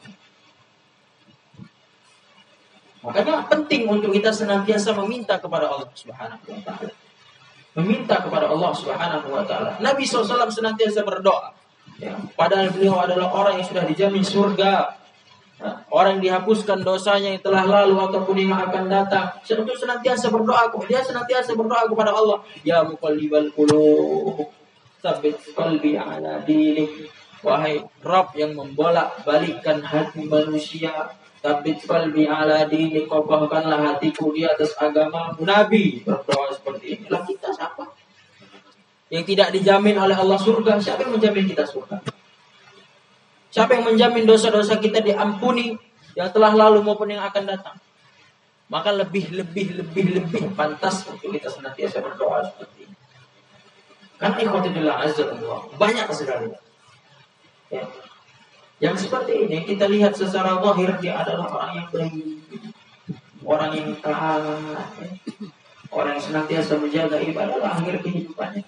Makanya 3.11 3.51
penting 3.51 3.91
untuk 3.91 4.15
kita 4.15 4.31
senantiasa 4.31 4.95
meminta 5.03 5.35
kepada 5.39 5.67
Allah 5.67 5.91
Subhanahu 5.91 6.47
wa 6.47 6.61
taala. 6.63 7.06
Meminta 7.77 8.25
kepada 8.25 8.49
Allah 8.49 8.73
Subhanahu 8.73 9.29
wa 9.29 9.45
taala. 9.45 9.77
Nabi 9.85 10.09
SAW 10.09 10.49
senantiasa 10.49 11.05
berdoa. 11.05 11.53
Ya, 12.01 12.17
padahal 12.37 12.73
beliau 12.73 13.01
adalah 13.01 13.33
orang 13.33 13.61
yang 13.61 13.67
sudah 13.69 13.85
dijamin 13.85 14.25
surga. 14.25 14.97
Orang 15.89 16.21
yang 16.21 16.41
dihapuskan 16.41 16.85
dosanya 16.85 17.33
yang 17.33 17.41
telah 17.41 17.65
lalu 17.65 17.97
ataupun 17.97 18.37
yang 18.37 18.53
akan 18.53 18.93
datang. 18.93 19.33
Itu 19.41 19.73
senantiasa 19.73 20.29
berdoa. 20.29 20.69
Dia 20.85 21.01
senantiasa 21.01 21.57
berdoa 21.57 21.89
kepada 21.89 22.13
Allah. 22.13 22.45
Ya 22.61 22.85
muqallibal 22.85 23.49
qulub. 23.57 24.53
Sabit 25.01 25.41
qalbi 25.57 25.97
ala 25.97 26.45
dinik. 26.45 27.09
Wahai 27.41 27.81
Rabb 28.05 28.37
yang 28.37 28.53
membolak 28.53 29.25
balikkan 29.25 29.81
hati 29.81 30.29
manusia. 30.29 31.13
Sabit 31.47 31.79
qalbi 31.87 32.27
ala 32.27 32.67
dinik. 32.67 33.07
Kokohkanlah 33.07 33.95
hatiku 33.95 34.35
di 34.35 34.43
atas 34.43 34.75
agama 34.83 35.31
Nabi 35.39 36.03
berdoa 36.03 36.51
seperti 36.51 36.99
ini. 36.99 37.07
Lah 37.07 37.23
kita 37.23 37.55
siapa? 37.55 37.87
Yang 39.15 39.25
tidak 39.31 39.49
dijamin 39.55 39.95
oleh 39.95 40.19
Allah 40.19 40.35
surga. 40.43 40.83
Siapa 40.83 41.07
yang 41.07 41.15
menjamin 41.15 41.47
kita 41.47 41.63
surga? 41.63 42.03
Siapa 43.55 43.79
yang 43.79 43.95
menjamin 43.95 44.27
dosa-dosa 44.27 44.83
kita 44.83 44.99
diampuni 44.99 45.79
yang 46.19 46.35
telah 46.35 46.51
lalu 46.51 46.83
maupun 46.83 47.15
yang 47.15 47.23
akan 47.23 47.47
datang? 47.47 47.79
Maka 48.67 48.91
lebih, 48.91 49.31
lebih, 49.31 49.79
lebih, 49.79 50.19
lebih 50.19 50.51
pantas 50.59 51.07
untuk 51.07 51.31
kita 51.31 51.47
senantiasa 51.47 52.03
berdoa 52.03 52.43
seperti 52.43 52.91
ini. 52.91 52.97
Karena 54.19 54.37
ikhwatillah 54.43 54.97
azza 55.07 55.31
Allah 55.31 55.63
banyak 55.79 56.07
sekali. 56.11 56.51
Ya. 57.71 57.87
Yang 58.77 59.09
seperti 59.09 59.49
ini 59.49 59.65
kita 59.65 59.89
lihat 59.89 60.13
secara 60.13 60.61
zahir 60.61 60.91
dia 61.01 61.17
adalah 61.17 61.49
orang 61.49 61.73
yang 61.81 61.89
baik, 61.89 62.37
orang 63.41 63.73
yang 63.73 63.89
taat, 64.05 64.93
ya. 65.01 65.09
orang 65.89 66.21
yang 66.21 66.25
senantiasa 66.25 66.77
menjaga 66.77 67.17
ibadah 67.25 67.57
akhir 67.65 68.05
kehidupannya. 68.05 68.65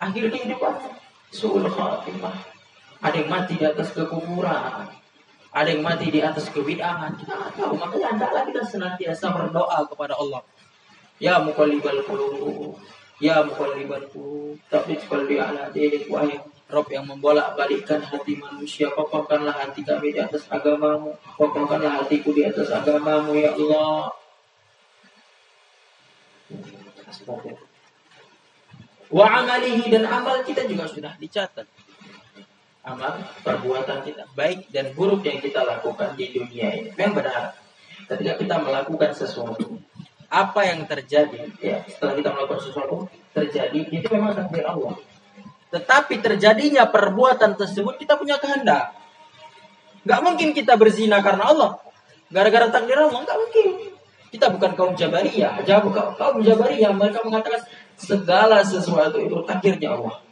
Akhir 0.00 0.24
kehidupannya 0.32 0.96
suul 1.28 1.68
khatimah 1.68 2.54
ada 3.04 3.20
yang 3.20 3.28
mati 3.28 3.60
di 3.60 3.68
atas 3.68 3.92
kekufuran. 3.92 4.88
Ada 5.54 5.68
yang 5.68 5.84
mati 5.84 6.08
di 6.08 6.24
atas 6.24 6.48
kebid'ahan. 6.48 7.20
Kita 7.20 7.36
nggak 7.36 7.52
tahu. 7.60 7.76
Makanya 7.76 8.16
hendaklah 8.16 8.42
kita 8.48 8.64
senantiasa 8.64 9.28
berdoa 9.28 9.84
kepada 9.84 10.16
Allah. 10.16 10.40
Ya 11.20 11.36
muqallibal 11.36 12.00
qulub. 12.08 12.80
Ya 13.20 13.44
muqallibal 13.44 14.08
qulub. 14.08 14.56
Tapi 14.72 14.96
qalbi 15.04 15.36
ala 15.36 15.68
dinik 15.68 16.08
wahai 16.08 16.40
Rob 16.64 16.88
yang 16.88 17.04
membolak 17.04 17.54
balikkan 17.54 18.00
hati 18.00 18.40
manusia. 18.40 18.88
Kokohkanlah 18.92 19.52
hati 19.52 19.84
kami 19.84 20.16
di 20.16 20.20
atas 20.20 20.48
agamamu. 20.48 21.12
Kokohkanlah 21.36 22.02
hatiku 22.02 22.32
di 22.32 22.48
atas 22.48 22.72
agamamu 22.72 23.36
Ya 23.36 23.52
Allah. 23.52 24.16
Wa 29.12 29.26
amalihi 29.44 29.92
dan 29.92 30.08
amal 30.08 30.40
kita 30.42 30.64
juga 30.64 30.88
sudah 30.88 31.12
dicatat. 31.20 31.68
Amal 32.84 33.20
perbuatan 33.44 34.04
kita 34.04 34.24
baik 34.32 34.68
dan 34.72 34.92
buruk 34.96 35.24
yang 35.24 35.40
kita 35.40 35.62
lakukan 35.62 36.16
di 36.16 36.32
dunia 36.32 36.68
ini. 36.74 36.90
Yang 36.96 37.12
benar 37.20 37.42
ketika 38.08 38.32
kita 38.40 38.56
melakukan 38.60 39.10
sesuatu 39.16 39.80
apa 40.28 40.60
yang 40.66 40.82
terjadi 40.84 41.46
ya 41.62 41.86
setelah 41.86 42.18
kita 42.18 42.28
melakukan 42.34 42.60
sesuatu 42.60 42.96
terjadi 43.30 43.80
itu 43.86 44.06
memang 44.10 44.34
takdir 44.34 44.66
Allah 44.66 44.98
tetapi 45.74 46.22
terjadinya 46.22 46.86
perbuatan 46.86 47.58
tersebut 47.58 47.98
kita 47.98 48.14
punya 48.14 48.38
kehendak 48.38 48.94
nggak 50.06 50.20
mungkin 50.22 50.54
kita 50.54 50.78
berzina 50.78 51.18
karena 51.18 51.50
Allah 51.50 51.70
gara-gara 52.30 52.70
takdir 52.70 52.94
Allah 52.94 53.18
nggak 53.26 53.38
mungkin 53.42 53.66
kita 54.30 54.54
bukan 54.54 54.70
kaum 54.78 54.92
jabariyah 54.94 55.66
jauh 55.66 55.90
kaum 55.90 56.38
jabariyah 56.38 56.94
mereka 56.94 57.26
mengatakan 57.26 57.58
segala 57.98 58.62
sesuatu 58.62 59.18
itu 59.18 59.34
takdirnya 59.42 59.98
Allah 59.98 60.22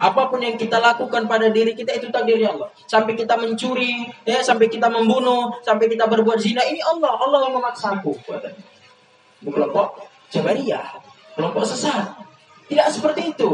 Apa 0.00 0.32
pun 0.32 0.40
yang 0.40 0.56
kita 0.56 0.80
lakukan 0.80 1.28
pada 1.28 1.52
diri 1.52 1.76
kita 1.76 1.92
itu 1.92 2.08
takdirnya 2.08 2.56
Allah. 2.56 2.72
Sampai 2.88 3.12
kita 3.12 3.36
mencuri, 3.36 4.08
ya, 4.24 4.40
sampai 4.40 4.72
kita 4.72 4.88
membunuh, 4.88 5.60
sampai 5.60 5.92
kita 5.92 6.08
berbuat 6.08 6.40
zina, 6.40 6.64
ini 6.64 6.80
Allah, 6.80 7.20
Allah 7.20 7.44
yang 7.44 7.60
memaksa 7.60 8.00
aku. 8.00 8.16
Kelompok 9.44 10.08
Jabariyah, 10.32 11.04
kelompok 11.36 11.68
sesat. 11.68 12.29
Tidak 12.70 12.86
seperti 12.86 13.34
itu. 13.34 13.50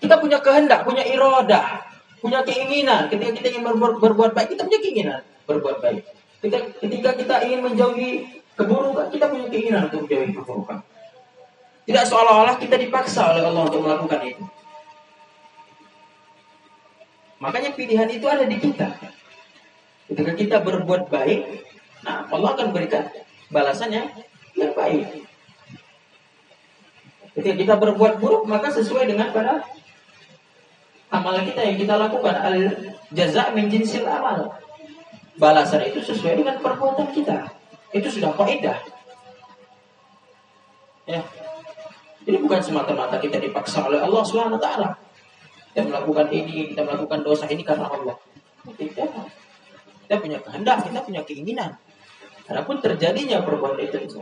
Kita 0.00 0.16
punya 0.16 0.40
kehendak, 0.40 0.88
punya 0.88 1.04
irodah, 1.04 1.84
punya 2.24 2.40
keinginan. 2.42 3.12
Ketika 3.12 3.36
kita 3.36 3.46
ingin 3.52 3.62
berbuat, 3.68 4.00
berbuat 4.00 4.30
baik, 4.32 4.56
kita 4.56 4.64
punya 4.64 4.80
keinginan 4.80 5.20
berbuat 5.44 5.76
baik. 5.84 6.02
Ketika, 6.40 6.58
ketika 6.80 7.10
kita 7.18 7.34
ingin 7.44 7.60
menjauhi 7.66 8.10
keburukan, 8.54 9.08
kita 9.12 9.26
punya 9.28 9.46
keinginan 9.52 9.92
untuk 9.92 10.06
menjauhi 10.06 10.32
keburukan. 10.32 10.78
Tidak 11.88 12.04
seolah-olah 12.04 12.56
kita 12.60 12.76
dipaksa 12.76 13.32
oleh 13.32 13.42
Allah 13.48 13.64
untuk 13.64 13.80
melakukan 13.80 14.20
itu. 14.28 14.44
Makanya 17.40 17.70
pilihan 17.72 18.08
itu 18.12 18.26
ada 18.28 18.44
di 18.44 18.56
kita. 18.60 18.92
Ketika 20.08 20.32
kita 20.36 20.56
berbuat 20.60 21.08
baik, 21.08 21.64
nah 22.04 22.28
Allah 22.28 22.50
akan 22.56 22.76
berikan 22.76 23.08
balasannya 23.48 24.10
yang 24.56 24.72
baik. 24.76 25.27
Ketika 27.38 27.54
kita 27.54 27.74
berbuat 27.78 28.18
buruk, 28.18 28.50
maka 28.50 28.66
sesuai 28.66 29.06
dengan 29.06 29.30
pada 29.30 29.62
amalan 31.14 31.46
kita 31.46 31.62
yang 31.62 31.78
kita 31.78 31.94
lakukan. 31.94 32.34
Al 32.34 32.58
jaza 33.14 33.54
min 33.54 33.70
jinsil 33.70 34.10
amal. 34.10 34.58
Balasan 35.38 35.86
itu 35.86 36.02
sesuai 36.02 36.42
dengan 36.42 36.58
perbuatan 36.58 37.14
kita. 37.14 37.46
Itu 37.94 38.10
sudah 38.10 38.34
kaidah. 38.34 38.82
Ya. 41.06 41.22
Ini 42.26 42.42
bukan 42.42 42.58
semata-mata 42.58 43.22
kita 43.22 43.38
dipaksa 43.38 43.86
oleh 43.86 44.02
Allah 44.02 44.22
Subhanahu 44.26 44.58
wa 44.58 44.62
taala. 44.66 44.88
Kita 45.70 45.86
melakukan 45.86 46.26
ini, 46.34 46.74
kita 46.74 46.82
melakukan 46.82 47.22
dosa 47.22 47.46
ini 47.46 47.62
karena 47.62 47.86
Allah. 47.86 48.18
Tidak. 48.66 49.08
Kita 50.10 50.14
punya 50.18 50.42
kehendak, 50.42 50.90
kita 50.90 51.06
punya 51.06 51.22
keinginan. 51.22 51.78
Adapun 52.50 52.82
terjadinya 52.82 53.46
perbuatan 53.46 53.78
itu 53.78 53.96
itu 54.10 54.20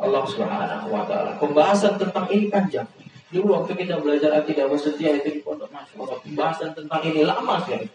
Allah 0.00 0.24
Subhanahu 0.24 0.86
wa 0.88 1.04
taala. 1.04 1.36
Pembahasan 1.36 2.00
tentang 2.00 2.26
ini 2.32 2.48
panjang. 2.48 2.88
Dulu 3.30 3.62
waktu 3.62 3.78
kita 3.78 4.02
belajar 4.02 4.42
akidah 4.42 4.66
wasatiyah 4.66 5.22
itu 5.22 5.38
di 5.38 5.40
pondok 5.46 5.70
Allah, 5.70 6.18
pembahasan 6.18 6.74
tentang 6.74 7.00
ini 7.06 7.22
lama 7.22 7.62
sekali. 7.62 7.86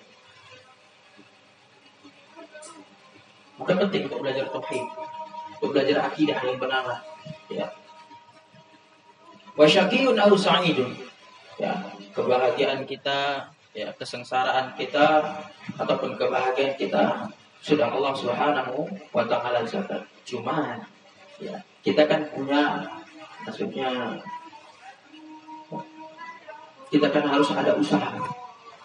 Maka 3.56 3.72
penting 3.88 4.08
untuk 4.08 4.20
belajar 4.24 4.46
tauhid, 4.52 4.86
untuk 5.60 5.70
belajar 5.76 5.98
akidah 6.08 6.40
yang 6.44 6.60
benar. 6.60 7.04
Ya. 7.52 7.68
Wasyakiyun 9.56 10.16
au 10.20 10.36
sa'idun. 10.36 10.92
Ya, 11.56 11.72
kebahagiaan 12.12 12.84
kita, 12.84 13.48
ya, 13.72 13.88
kesengsaraan 13.96 14.76
kita 14.76 15.40
ataupun 15.80 16.20
kebahagiaan 16.20 16.76
kita 16.76 17.32
sudah 17.64 17.88
Allah 17.92 18.12
Subhanahu 18.12 18.88
wa 19.16 19.24
taala. 19.24 19.64
Cuma 20.28 20.84
ya, 21.40 21.64
kita 21.86 22.10
kan 22.10 22.26
punya 22.34 22.82
maksudnya 23.46 24.18
kita 26.90 27.08
kan 27.14 27.24
harus 27.30 27.50
ada 27.54 27.78
usaha 27.78 28.18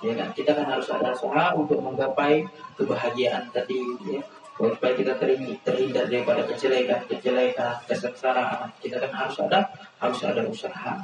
ya 0.05 0.13
kan 0.13 0.29
kita 0.37 0.53
kan 0.53 0.69
harus 0.69 0.89
ada 0.93 1.17
usaha 1.17 1.57
untuk 1.57 1.81
menggapai 1.81 2.45
kebahagiaan 2.77 3.49
tadi 3.49 3.81
ya 4.05 4.21
supaya 4.61 4.93
kita 4.93 5.17
terhindar 5.65 6.05
daripada 6.05 6.45
kejelekan, 6.45 7.01
kejelekan, 7.09 7.81
kesengsaraan. 7.89 8.69
Kita 8.77 9.01
kan 9.01 9.09
harus 9.09 9.37
ada 9.41 9.73
harus 9.97 10.21
ada 10.21 10.45
usaha. 10.45 11.01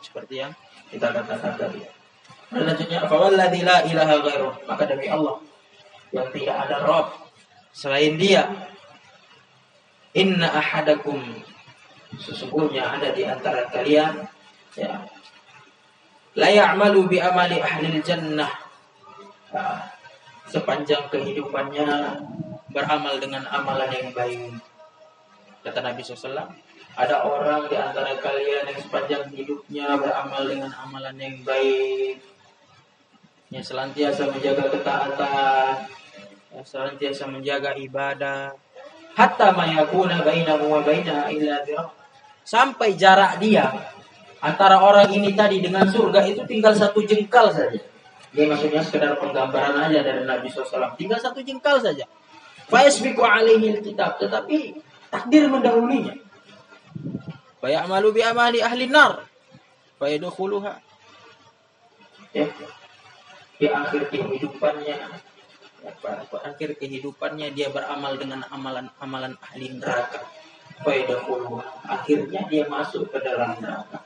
Seperti 0.00 0.40
yang 0.40 0.52
kita 0.88 1.12
katakan 1.12 1.52
tadi. 1.60 1.84
Selanjutnya, 2.48 3.04
"Fawalladzi 3.04 3.60
la 3.60 3.84
ilaha 3.84 4.14
ghairuh." 4.24 4.54
Maka 4.64 4.88
demi 4.88 5.12
Allah 5.12 5.36
yang 6.16 6.28
tidak 6.32 6.56
ada 6.64 6.76
rob 6.80 7.06
selain 7.76 8.16
Dia. 8.16 8.48
Inna 10.14 10.46
ahadakum 10.46 11.18
sesungguhnya 12.14 12.86
ada 12.86 13.10
di 13.10 13.26
antara 13.26 13.66
kalian 13.66 14.22
ya 14.78 15.02
la 16.38 16.46
ya'malu 16.46 17.10
bi 17.10 17.18
amali 17.18 17.58
ahli 17.58 17.98
jannah 17.98 18.54
nah, 19.50 19.90
sepanjang 20.46 21.10
kehidupannya 21.10 21.90
beramal 22.74 23.14
dengan 23.22 23.46
amalan 23.46 23.90
yang 23.94 24.10
baik. 24.10 24.58
Kata 25.62 25.80
Nabi 25.80 26.02
SAW, 26.02 26.50
ada 26.98 27.16
orang 27.22 27.70
di 27.70 27.76
antara 27.78 28.12
kalian 28.18 28.68
yang 28.68 28.80
sepanjang 28.82 29.24
hidupnya 29.32 29.94
beramal 29.96 30.42
dengan 30.44 30.74
amalan 30.74 31.16
yang 31.16 31.38
baik. 31.46 32.18
Yang 33.48 33.70
selantiasa 33.70 34.28
menjaga 34.34 34.66
ketaatan, 34.66 35.74
yang 36.50 36.66
selantiasa 36.66 37.24
menjaga 37.30 37.70
ibadah. 37.78 38.63
Hatta 39.14 39.54
mayakuna 39.54 40.26
bainahu 40.26 40.66
wa 40.66 40.80
bainaha 40.82 41.30
illa 41.30 41.62
Sampai 42.44 42.98
jarak 42.98 43.38
dia 43.38 43.70
antara 44.42 44.82
orang 44.82 45.08
ini 45.14 45.32
tadi 45.32 45.62
dengan 45.64 45.88
surga 45.88 46.26
itu 46.28 46.42
tinggal 46.44 46.74
satu 46.76 47.00
jengkal 47.06 47.48
saja. 47.54 47.80
Ini 48.34 48.50
maksudnya 48.50 48.82
sekedar 48.82 49.14
penggambaran 49.16 49.78
aja 49.78 50.02
dari 50.02 50.26
Nabi 50.26 50.50
SAW. 50.50 50.98
Tinggal 50.98 51.22
satu 51.22 51.38
jengkal 51.40 51.78
saja. 51.78 52.04
Fayasbiku 52.66 53.22
alaihi 53.22 53.78
kitab. 53.78 54.18
Tetapi 54.18 54.74
takdir 55.14 55.46
mendahulunya. 55.46 56.18
Fayamalu 57.62 58.18
bi 58.18 58.20
amali 58.26 58.58
ahli 58.58 58.90
nar. 58.90 59.22
Fayadkhuluha. 60.02 60.74
Ya. 62.34 62.50
Di 63.54 63.70
akhir 63.70 64.10
kehidupannya 64.10 64.98
pada 66.00 66.24
akhir 66.24 66.80
kehidupannya 66.80 67.52
dia 67.52 67.68
beramal 67.68 68.16
dengan 68.16 68.44
amalan-amalan 68.48 69.36
ahli 69.40 69.76
neraka. 69.76 70.24
Fayadkhuluha. 70.80 71.84
Akhirnya 71.86 72.40
dia 72.48 72.64
masuk 72.66 73.12
ke 73.12 73.18
dalam 73.20 73.56
neraka. 73.60 74.00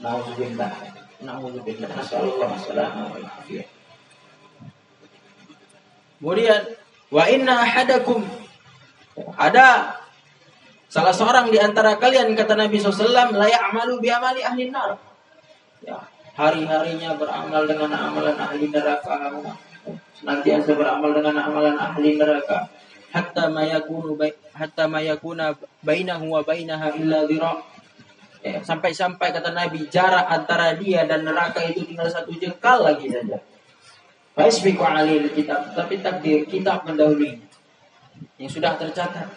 Nauzubillah. 0.00 0.72
Nauzubillah. 1.22 1.88
Nasallallahu 1.94 3.12
alaihi 3.20 3.64
Kemudian 6.24 6.62
wa 7.12 7.24
inna 7.28 7.60
ahadakum 7.60 8.24
ada 9.36 10.00
salah 10.88 11.12
seorang 11.12 11.52
di 11.52 11.60
antara 11.60 12.00
kalian 12.00 12.32
kata 12.32 12.56
Nabi 12.56 12.80
SAW 12.80 13.36
la 13.36 13.44
ya'malu 13.44 14.00
bi 14.00 14.08
amali 14.08 14.40
ahli 14.40 14.72
nar. 14.72 14.96
Ya, 15.84 16.00
hari-harinya 16.32 17.20
beramal 17.20 17.68
dengan 17.68 17.92
amalan 17.92 18.40
ahli 18.40 18.72
neraka. 18.72 19.36
Senantiasa 20.24 20.72
beramal 20.72 21.12
dengan 21.12 21.36
amalan 21.36 21.76
ahli 21.76 22.16
neraka. 22.16 22.72
Hatta 23.12 23.52
mayakunu 23.52 24.16
hatta 24.56 24.88
mayakuna 24.88 25.52
bainahu 25.84 26.32
wa 26.32 26.40
bainaha 26.40 26.96
illa 26.96 27.28
dhira' 27.28 27.74
Ya, 28.44 28.60
sampai-sampai 28.60 29.32
kata 29.32 29.56
Nabi 29.56 29.88
jarak 29.88 30.28
antara 30.28 30.76
dia 30.76 31.08
dan 31.08 31.24
neraka 31.24 31.64
itu 31.64 31.80
tinggal 31.88 32.04
satu 32.12 32.28
jengkal 32.36 32.84
lagi 32.84 33.08
saja. 33.08 33.40
Faisbiku 34.36 34.84
alil 34.84 35.32
kitab, 35.32 35.72
tapi 35.72 36.04
takdir 36.04 36.44
kitab 36.44 36.84
mendahului 36.84 37.40
yang 38.36 38.50
sudah 38.52 38.76
tercatat. 38.76 39.32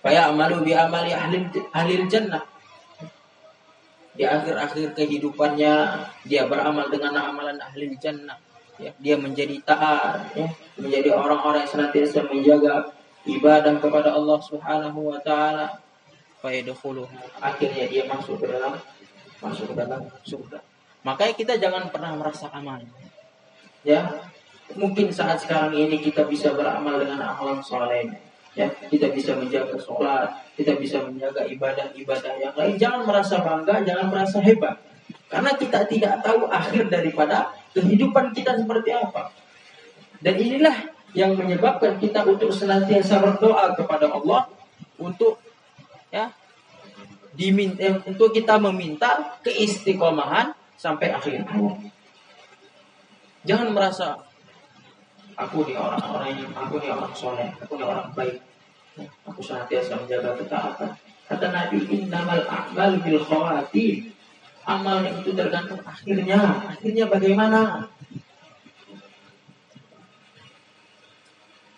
Faya 0.00 0.32
amalu 0.32 0.64
bi 0.64 0.72
amali 0.72 1.12
ahli 1.12 1.44
ahli 1.76 2.08
jannah. 2.08 2.40
Di 4.16 4.24
akhir-akhir 4.24 4.96
kehidupannya 4.96 5.72
dia 6.24 6.48
beramal 6.48 6.88
dengan 6.88 7.20
amalan 7.20 7.60
ahli 7.60 8.00
jannah. 8.00 8.40
Ya, 8.76 8.92
dia 9.00 9.16
menjadi 9.16 9.56
taat, 9.64 10.36
ya, 10.36 10.52
menjadi 10.76 11.16
orang-orang 11.16 11.64
yang 11.64 11.72
senantiasa 11.72 12.28
menjaga 12.28 12.92
ibadah 13.24 13.80
kepada 13.80 14.12
Allah 14.12 14.36
Subhanahu 14.36 15.16
wa 15.16 15.18
taala. 15.24 15.80
Akhirnya 17.40 17.86
dia 17.88 18.04
masuk 18.06 18.38
ke 18.38 18.46
dalam 18.46 18.76
masuk 19.40 19.72
ke 19.72 19.74
dalam 19.74 20.04
surga. 20.22 20.60
Makanya 21.02 21.34
kita 21.34 21.54
jangan 21.58 21.88
pernah 21.88 22.12
merasa 22.14 22.52
aman. 22.52 22.84
Ya, 23.82 24.28
mungkin 24.76 25.08
saat 25.10 25.42
sekarang 25.42 25.74
ini 25.74 25.98
kita 25.98 26.28
bisa 26.28 26.52
beramal 26.52 27.00
dengan 27.00 27.22
amalan 27.22 27.64
soleh. 27.64 28.12
Ya, 28.56 28.72
kita 28.88 29.12
bisa 29.12 29.36
menjaga 29.36 29.76
sholat, 29.76 30.32
kita 30.56 30.80
bisa 30.80 31.04
menjaga 31.04 31.44
ibadah-ibadah 31.44 32.32
yang 32.40 32.54
lain. 32.56 32.74
Jangan 32.80 33.04
merasa 33.04 33.40
bangga, 33.44 33.84
jangan 33.84 34.06
merasa 34.08 34.40
hebat. 34.40 34.80
Karena 35.28 35.52
kita 35.58 35.84
tidak 35.84 36.24
tahu 36.24 36.48
akhir 36.48 36.88
daripada 36.88 37.52
kehidupan 37.76 38.32
kita 38.32 38.56
seperti 38.56 38.96
apa. 38.96 39.28
Dan 40.24 40.40
inilah 40.40 40.88
yang 41.12 41.36
menyebabkan 41.36 42.00
kita 42.00 42.24
untuk 42.24 42.48
senantiasa 42.48 43.20
berdoa 43.20 43.76
kepada 43.76 44.08
Allah 44.08 44.48
untuk 44.96 45.36
ya 46.08 46.32
diminta 47.36 47.84
eh, 47.84 48.00
untuk 48.08 48.32
kita 48.32 48.56
meminta 48.56 49.36
keistiqomahan 49.44 50.56
sampai 50.76 51.12
akhir 51.12 51.44
Jangan 53.46 53.70
merasa 53.70 54.18
aku 55.38 55.62
nih 55.68 55.78
orang-orang 55.78 56.34
yang 56.34 56.50
aku 56.50 56.82
nih 56.82 56.90
orang 56.90 57.14
soleh, 57.14 57.48
aku 57.62 57.78
nih 57.78 57.86
orang 57.86 58.10
baik. 58.10 58.42
Aku 59.28 59.38
senantiasa 59.38 60.02
menjaga 60.02 60.34
ketaatan. 60.34 60.90
Kata 61.30 61.46
Nabi, 61.54 61.78
innamal 61.86 62.42
a'mal 62.48 62.98
bil 63.04 63.22
khawatir. 63.22 64.15
Amal 64.66 65.06
itu 65.06 65.30
tergantung 65.30 65.78
akhirnya. 65.86 66.66
Akhirnya 66.74 67.06
bagaimana? 67.06 67.86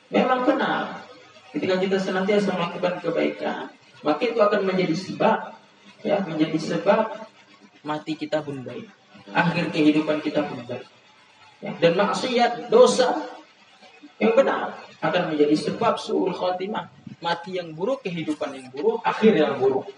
Memang 0.09 0.49
benar. 0.49 1.05
Ketika 1.53 1.77
kita 1.77 1.97
senantiasa 2.01 2.57
melakukan 2.57 3.01
kebaikan, 3.05 3.69
maka 4.01 4.23
itu 4.25 4.41
akan 4.41 4.65
menjadi 4.65 4.97
sebab 4.97 5.59
ya 6.07 6.23
menjadi 6.23 6.59
sebab 6.59 7.29
mati 7.83 8.15
kita 8.15 8.39
pun 8.43 8.63
baik 8.63 8.87
akhir 9.35 9.75
kehidupan 9.75 10.23
kita 10.23 10.47
pun 10.47 10.63
baik 10.63 10.87
ya, 11.59 11.75
dan 11.83 11.93
maksiat 11.99 12.71
dosa 12.71 13.27
yang 14.23 14.39
benar 14.39 14.79
akan 15.03 15.35
menjadi 15.35 15.55
sebab 15.59 15.99
suul 15.99 16.31
khotimah 16.35 16.91
mati 17.19 17.59
yang 17.59 17.75
buruk, 17.75 18.03
kehidupan 18.07 18.55
yang 18.55 18.71
buruk, 18.71 19.03
akhir 19.03 19.35
yang 19.35 19.59
buruk. 19.59 19.91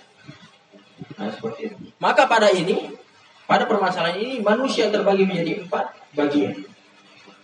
Nah, 1.21 1.29
seperti 1.29 1.73
itu. 1.73 1.90
Maka 2.01 2.25
pada 2.25 2.49
ini, 2.49 2.97
pada 3.45 3.69
permasalahan 3.69 4.17
ini 4.17 4.41
manusia 4.41 4.89
terbagi 4.89 5.29
menjadi 5.29 5.61
empat 5.69 5.85
bagian. 6.17 6.65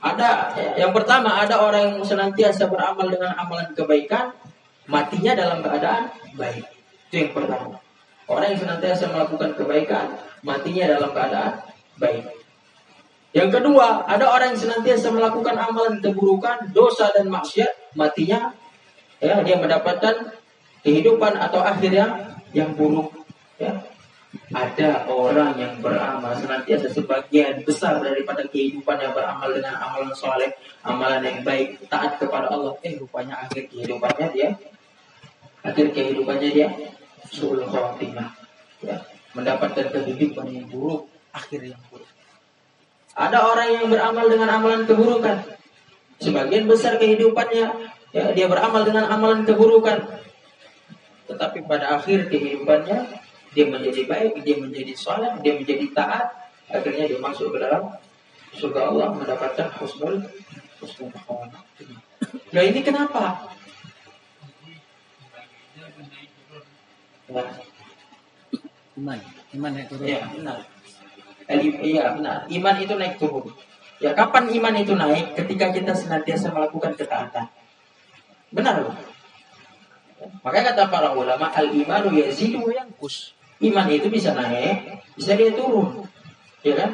Ada 0.00 0.56
yang 0.80 0.96
pertama 0.96 1.36
ada 1.36 1.60
orang 1.60 1.92
yang 1.92 1.96
senantiasa 2.00 2.68
beramal 2.72 3.04
dengan 3.12 3.36
amalan 3.36 3.76
kebaikan, 3.76 4.32
matinya 4.88 5.36
dalam 5.36 5.60
keadaan 5.60 6.08
baik. 6.40 6.64
Itu 7.08 7.14
yang 7.20 7.32
pertama. 7.36 7.76
Orang 8.26 8.56
yang 8.56 8.60
senantiasa 8.60 9.12
melakukan 9.12 9.54
kebaikan, 9.54 10.18
matinya 10.42 10.84
dalam 10.88 11.10
keadaan 11.12 11.52
baik. 12.00 12.24
Yang 13.36 13.60
kedua, 13.60 14.08
ada 14.08 14.32
orang 14.32 14.56
yang 14.56 14.60
senantiasa 14.64 15.12
melakukan 15.12 15.60
amalan 15.60 16.00
keburukan, 16.00 16.72
dosa 16.72 17.12
dan 17.12 17.28
maksiat, 17.28 17.92
matinya 17.92 18.56
ya 19.20 19.44
dia 19.44 19.56
mendapatkan 19.60 20.32
kehidupan 20.80 21.36
atau 21.36 21.60
akhir 21.60 21.92
yang 21.92 22.12
yang 22.56 22.72
buruk. 22.72 23.12
Ya. 23.60 23.95
Ada 24.54 25.10
orang 25.10 25.58
yang 25.58 25.74
beramal 25.82 26.32
senantiasa 26.38 26.90
sebagian 26.90 27.62
besar 27.66 27.98
daripada 28.00 28.46
kehidupan 28.46 28.98
yang 28.98 29.12
beramal 29.12 29.50
dengan 29.50 29.76
amalan 29.78 30.14
soleh, 30.14 30.50
amalan 30.86 31.22
yang 31.22 31.40
baik, 31.42 31.82
taat 31.90 32.16
kepada 32.16 32.50
Allah. 32.50 32.74
Eh, 32.86 32.96
rupanya 32.96 33.42
akhir 33.46 33.68
kehidupannya 33.68 34.26
dia, 34.32 34.48
akhir 35.66 35.92
kehidupannya 35.92 36.48
dia 36.50 36.68
khotimah. 37.32 38.30
Ya, 38.84 39.02
mendapatkan 39.32 39.88
kehidupan 39.90 40.46
yang 40.52 40.66
buruk, 40.68 41.08
akhir 41.32 41.64
yang 41.64 41.80
buruk. 41.88 42.08
Ada 43.16 43.38
orang 43.40 43.68
yang 43.72 43.86
beramal 43.88 44.28
dengan 44.28 44.48
amalan 44.52 44.84
keburukan. 44.84 45.40
Sebagian 46.20 46.68
besar 46.68 47.00
kehidupannya 47.00 47.66
ya, 48.12 48.24
dia 48.36 48.46
beramal 48.48 48.84
dengan 48.84 49.08
amalan 49.08 49.44
keburukan. 49.48 50.04
Tetapi 51.26 51.64
pada 51.64 51.96
akhir 51.96 52.28
kehidupannya 52.28 53.25
dia 53.56 53.64
menjadi 53.64 54.04
baik, 54.04 54.44
dia 54.44 54.56
menjadi 54.60 54.92
soleh, 54.92 55.32
dia 55.40 55.56
menjadi 55.56 55.88
taat, 55.96 56.52
akhirnya 56.68 57.08
dia 57.08 57.16
masuk 57.16 57.56
ke 57.56 57.58
dalam 57.64 57.96
surga 58.52 58.92
Allah 58.92 59.16
mendapatkan 59.16 59.72
husnul 59.80 60.20
husnul 60.84 61.08
khotimah. 61.24 61.64
Nah 62.52 62.62
ini 62.62 62.80
kenapa? 62.84 63.48
Ya, 67.26 67.42
Iman. 68.96 69.18
Iman 69.52 69.70
naik 69.76 69.86
turun. 69.92 70.08
ya 70.08 70.24
benar. 70.32 70.58
Iya 71.84 72.04
benar. 72.16 72.38
Iman 72.48 72.76
itu 72.80 72.94
naik 72.96 73.16
turun. 73.20 73.52
Ya 74.00 74.16
kapan 74.16 74.48
iman 74.52 74.74
itu 74.76 74.92
naik? 74.96 75.36
Ketika 75.36 75.72
kita 75.72 75.92
senantiasa 75.92 76.52
melakukan 76.52 76.96
ketaatan. 76.96 77.48
Benar 78.52 78.88
loh. 78.88 78.96
Makanya 80.40 80.72
kata 80.72 80.82
para 80.88 81.12
ulama 81.12 81.52
al 81.52 81.68
imanu 81.68 82.08
yazidu 82.16 82.64
wa 82.64 82.72
yanqus. 82.72 83.35
Iman 83.56 83.88
itu 83.88 84.12
bisa 84.12 84.36
naik, 84.36 85.00
bisa 85.16 85.32
dia 85.32 85.52
turun. 85.56 86.04
Ya 86.60 86.76
kan? 86.76 86.90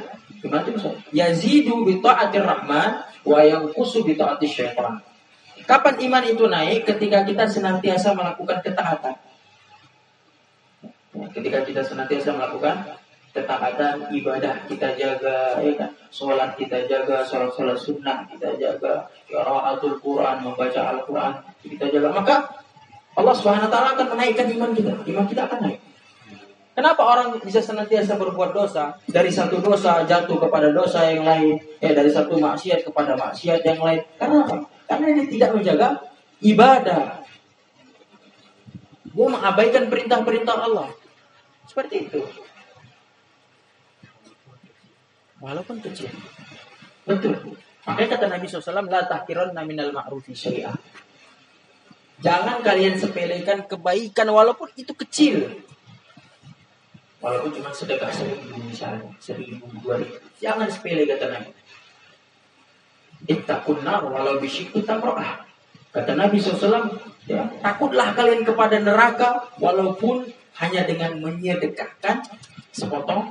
Iman 0.46 0.62
itu 0.62 0.70
bisa. 0.78 0.88
Yazidu 1.10 1.82
bi 1.82 1.98
taatir 1.98 2.46
rahman 2.46 3.02
wa 3.26 3.38
yanqusu 3.42 4.06
bi 4.06 4.14
taatis 4.14 4.54
syaitan. 4.54 5.02
Kapan 5.66 5.98
iman 6.06 6.22
itu 6.26 6.44
naik? 6.46 6.86
Ketika 6.86 7.26
kita 7.26 7.50
senantiasa 7.50 8.14
melakukan 8.14 8.62
ketaatan. 8.62 9.14
Ketika 11.34 11.66
kita 11.66 11.82
senantiasa 11.82 12.30
melakukan 12.34 12.98
ketaatan 13.32 14.12
ibadah 14.12 14.68
kita 14.68 14.92
jaga 14.92 15.56
ya 15.56 15.72
kan 15.80 15.90
sholat 16.12 16.52
kita 16.60 16.84
jaga 16.84 17.24
sholat 17.24 17.48
sholat 17.56 17.80
sunnah 17.80 18.28
kita 18.28 18.60
jaga 18.60 19.08
qiraatul 19.24 19.96
Quran 20.04 20.44
membaca 20.44 20.80
Al 20.92 21.00
Quran 21.08 21.32
kita 21.64 21.88
jaga 21.88 22.12
maka 22.12 22.36
Allah 23.16 23.32
Subhanahu 23.32 23.68
Wa 23.68 23.72
Taala 23.72 23.88
akan 23.96 24.06
menaikkan 24.12 24.52
iman 24.52 24.70
kita 24.76 24.92
iman 25.08 25.24
kita 25.24 25.48
akan 25.48 25.58
naik 25.64 25.80
Kenapa 26.72 27.04
orang 27.04 27.36
bisa 27.44 27.60
senantiasa 27.60 28.16
berbuat 28.16 28.56
dosa 28.56 28.96
dari 29.04 29.28
satu 29.28 29.60
dosa 29.60 30.08
jatuh 30.08 30.40
kepada 30.40 30.72
dosa 30.72 31.04
yang 31.04 31.20
lain, 31.20 31.60
ya 31.84 31.92
dari 31.92 32.08
satu 32.08 32.40
maksiat 32.40 32.88
kepada 32.88 33.12
maksiat 33.12 33.60
yang 33.60 33.80
lain? 33.84 34.00
Karena 34.16 34.48
apa? 34.48 34.56
Karena 34.88 35.06
dia 35.12 35.26
tidak 35.28 35.50
menjaga 35.52 35.88
ibadah. 36.40 37.20
Dia 39.12 39.26
mengabaikan 39.28 39.92
perintah-perintah 39.92 40.56
Allah. 40.56 40.88
Seperti 41.68 42.08
itu. 42.08 42.20
Walaupun 45.44 45.76
kecil. 45.84 46.08
Betul. 47.04 47.36
Makanya 47.84 48.08
kata 48.16 48.26
Nabi 48.30 48.46
SAW, 48.48 48.88
La 48.88 49.04
tahkiran 49.04 49.52
minal 49.66 49.92
ma'rufi 49.92 50.32
syai'ah. 50.32 50.72
Jangan 52.22 52.62
kalian 52.62 52.94
sepelekan 52.94 53.66
kebaikan 53.66 54.30
walaupun 54.30 54.70
itu 54.78 54.94
kecil. 54.94 55.50
Walaupun 57.22 57.54
cuma 57.54 57.70
sedekah 57.70 58.10
seribu 58.10 58.50
misalnya, 58.66 59.06
seribu, 59.22 59.62
dua 59.78 60.02
ribu. 60.02 60.18
Jangan 60.42 60.66
sepele 60.66 61.06
kata 61.06 61.30
Nabi. 61.30 61.54
Ittaqun 63.30 63.86
nar 63.86 64.02
walau 64.10 64.42
bisyikku 64.42 64.82
tamro'ah. 64.82 65.46
Kata 65.94 66.18
Nabi 66.18 66.42
SAW, 66.42 66.98
ya, 67.30 67.46
takutlah 67.62 68.10
kalian 68.18 68.42
kepada 68.42 68.82
neraka 68.82 69.54
walaupun 69.62 70.26
hanya 70.58 70.82
dengan 70.82 71.22
menyedekahkan 71.22 72.26
sepotong 72.74 73.30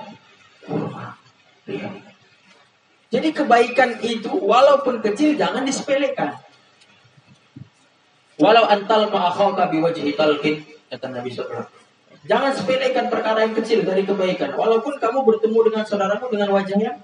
kurma. 0.63 1.19
Lihat. 1.67 1.91
Jadi 3.11 3.35
kebaikan 3.35 3.99
itu 3.99 4.31
walaupun 4.31 5.03
kecil 5.03 5.35
jangan 5.35 5.67
disepelekan. 5.67 6.39
Walau 8.39 8.63
antal 8.71 9.11
ma'akhaka 9.11 9.67
biwajhi 9.67 10.15
talqin 10.15 10.63
kata 10.87 11.11
Nabi 11.11 11.27
SAW. 11.27 11.80
Jangan 12.21 12.53
sepelekan 12.53 13.09
perkara 13.09 13.41
yang 13.49 13.57
kecil 13.57 13.81
dari 13.81 14.05
kebaikan. 14.05 14.53
Walaupun 14.53 15.01
kamu 15.01 15.25
bertemu 15.25 15.59
dengan 15.73 15.83
saudaramu 15.89 16.29
dengan 16.29 16.53
wajah 16.53 16.77
yang 16.77 16.97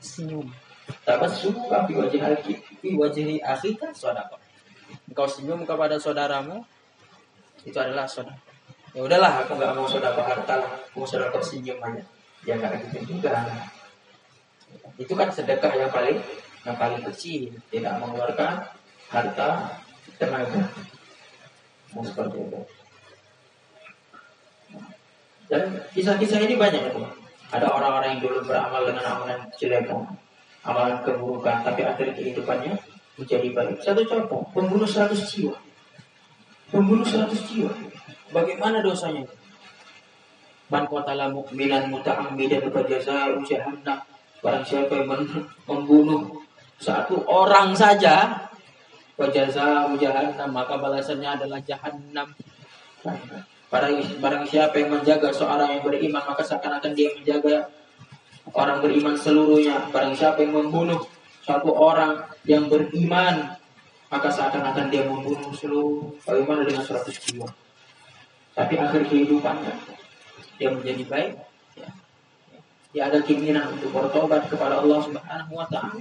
senyum. 0.00 0.48
Tabassum 1.04 1.52
fi 1.68 1.92
wajhi 1.92 2.18
akhi 2.20 2.54
fi 2.80 2.88
wajhi 2.96 3.40
akhika 3.44 3.92
sadaqah. 3.92 4.40
Engkau 5.08 5.28
senyum 5.28 5.68
kepada 5.68 6.00
saudaramu 6.00 6.64
itu 7.64 7.76
adalah 7.76 8.08
saudara. 8.08 8.40
Ya 8.94 9.02
udahlah, 9.02 9.42
aku 9.42 9.58
nggak 9.58 9.72
mau 9.74 9.84
saudara 9.90 10.22
harta 10.22 10.54
lah, 10.54 10.72
mau 10.96 11.04
saudara 11.04 11.34
senyum 11.44 11.76
aja. 11.84 12.04
Ya 12.48 12.56
nggak 12.56 12.88
gitu 12.88 13.16
juga. 13.16 13.44
Itu 14.96 15.12
kan 15.12 15.28
sedekah 15.28 15.72
yang 15.76 15.92
paling 15.92 16.20
yang 16.64 16.76
paling 16.80 17.04
kecil, 17.12 17.52
tidak 17.68 18.00
mengeluarkan 18.00 18.64
harta 19.12 19.48
tenaga. 20.16 20.72
Nah, 21.92 22.02
seperti 22.02 22.36
itu. 22.40 22.60
Dan 25.48 25.76
kisah-kisah 25.92 26.40
ini 26.40 26.56
banyak 26.56 26.80
ya 26.80 26.90
teman. 26.92 27.12
Ada 27.52 27.66
orang-orang 27.70 28.18
yang 28.18 28.22
dulu 28.24 28.38
beramal 28.48 28.82
dengan 28.82 29.04
amalan 29.04 29.38
kejelekan, 29.54 30.02
amalan 30.64 30.96
keburukan, 31.04 31.62
tapi 31.62 31.86
akhir 31.86 32.16
kehidupannya 32.16 32.74
menjadi 33.14 33.48
baik. 33.54 33.78
Satu 33.78 34.02
contoh, 34.08 34.42
pembunuh 34.50 34.88
100 34.88 35.14
jiwa. 35.14 35.54
Pembunuh 36.72 37.06
100 37.06 37.30
jiwa. 37.46 37.70
Bagaimana 38.34 38.82
dosanya? 38.82 39.22
Man 40.72 40.88
qatala 40.90 41.30
mu'minan 41.30 41.92
muta'ammidan 41.92 42.72
fajaza'u 42.72 43.44
jahannam. 43.46 44.02
Barang 44.42 44.64
siapa 44.66 44.90
yang 44.98 45.08
membunuh 45.68 46.42
satu 46.80 47.22
orang 47.28 47.70
saja, 47.76 48.48
fajaza'u 49.14 49.94
jahannam, 50.00 50.50
maka 50.50 50.74
balasannya 50.74 51.38
adalah 51.38 51.60
jahannam. 51.62 52.34
Barang, 53.74 53.98
barang 54.22 54.44
siapa 54.46 54.78
yang 54.78 54.94
menjaga 54.94 55.34
seorang 55.34 55.66
yang 55.74 55.82
beriman, 55.82 56.22
maka 56.22 56.46
seakan-akan 56.46 56.94
dia 56.94 57.10
menjaga 57.10 57.66
orang 58.54 58.78
beriman 58.78 59.18
seluruhnya. 59.18 59.90
Barang 59.90 60.14
siapa 60.14 60.46
yang 60.46 60.54
membunuh 60.54 61.02
satu 61.42 61.74
orang 61.74 62.22
yang 62.46 62.70
beriman, 62.70 63.58
maka 64.14 64.30
seakan-akan 64.30 64.94
dia 64.94 65.02
membunuh 65.02 65.50
seluruh. 65.50 66.06
Bagaimana 66.22 66.62
dengan 66.62 66.86
100 66.86 67.18
jiwa? 67.18 67.50
Tapi 68.54 68.78
akhir 68.78 69.10
kehidupannya, 69.10 69.74
dia 70.54 70.70
menjadi 70.70 71.02
baik. 71.10 71.32
Ya. 71.74 71.90
Dia 72.94 73.02
ada 73.10 73.18
keinginan 73.26 73.74
untuk 73.74 73.90
bertobat 73.90 74.46
kepada 74.46 74.86
Allah 74.86 75.02
Subhanahu 75.02 75.50
Wa 75.50 75.66
Taala. 75.66 75.98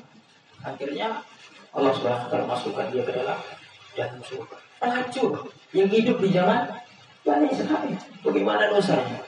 Akhirnya 0.62 1.26
Allah 1.74 1.92
Subhanahu 1.98 2.22
Wa 2.22 2.30
Taala 2.30 2.46
masukkan 2.46 2.86
dia 2.94 3.02
ke 3.02 3.18
dalam 3.18 3.42
dan 3.98 4.14
surga. 4.22 4.62
Pelacur 4.78 5.50
yang 5.74 5.90
hidup 5.90 6.22
di 6.22 6.30
zaman 6.30 6.83
banyak 7.24 7.52
sekali. 7.56 7.96
Bagaimana 8.20 8.68
dosanya? 8.70 9.24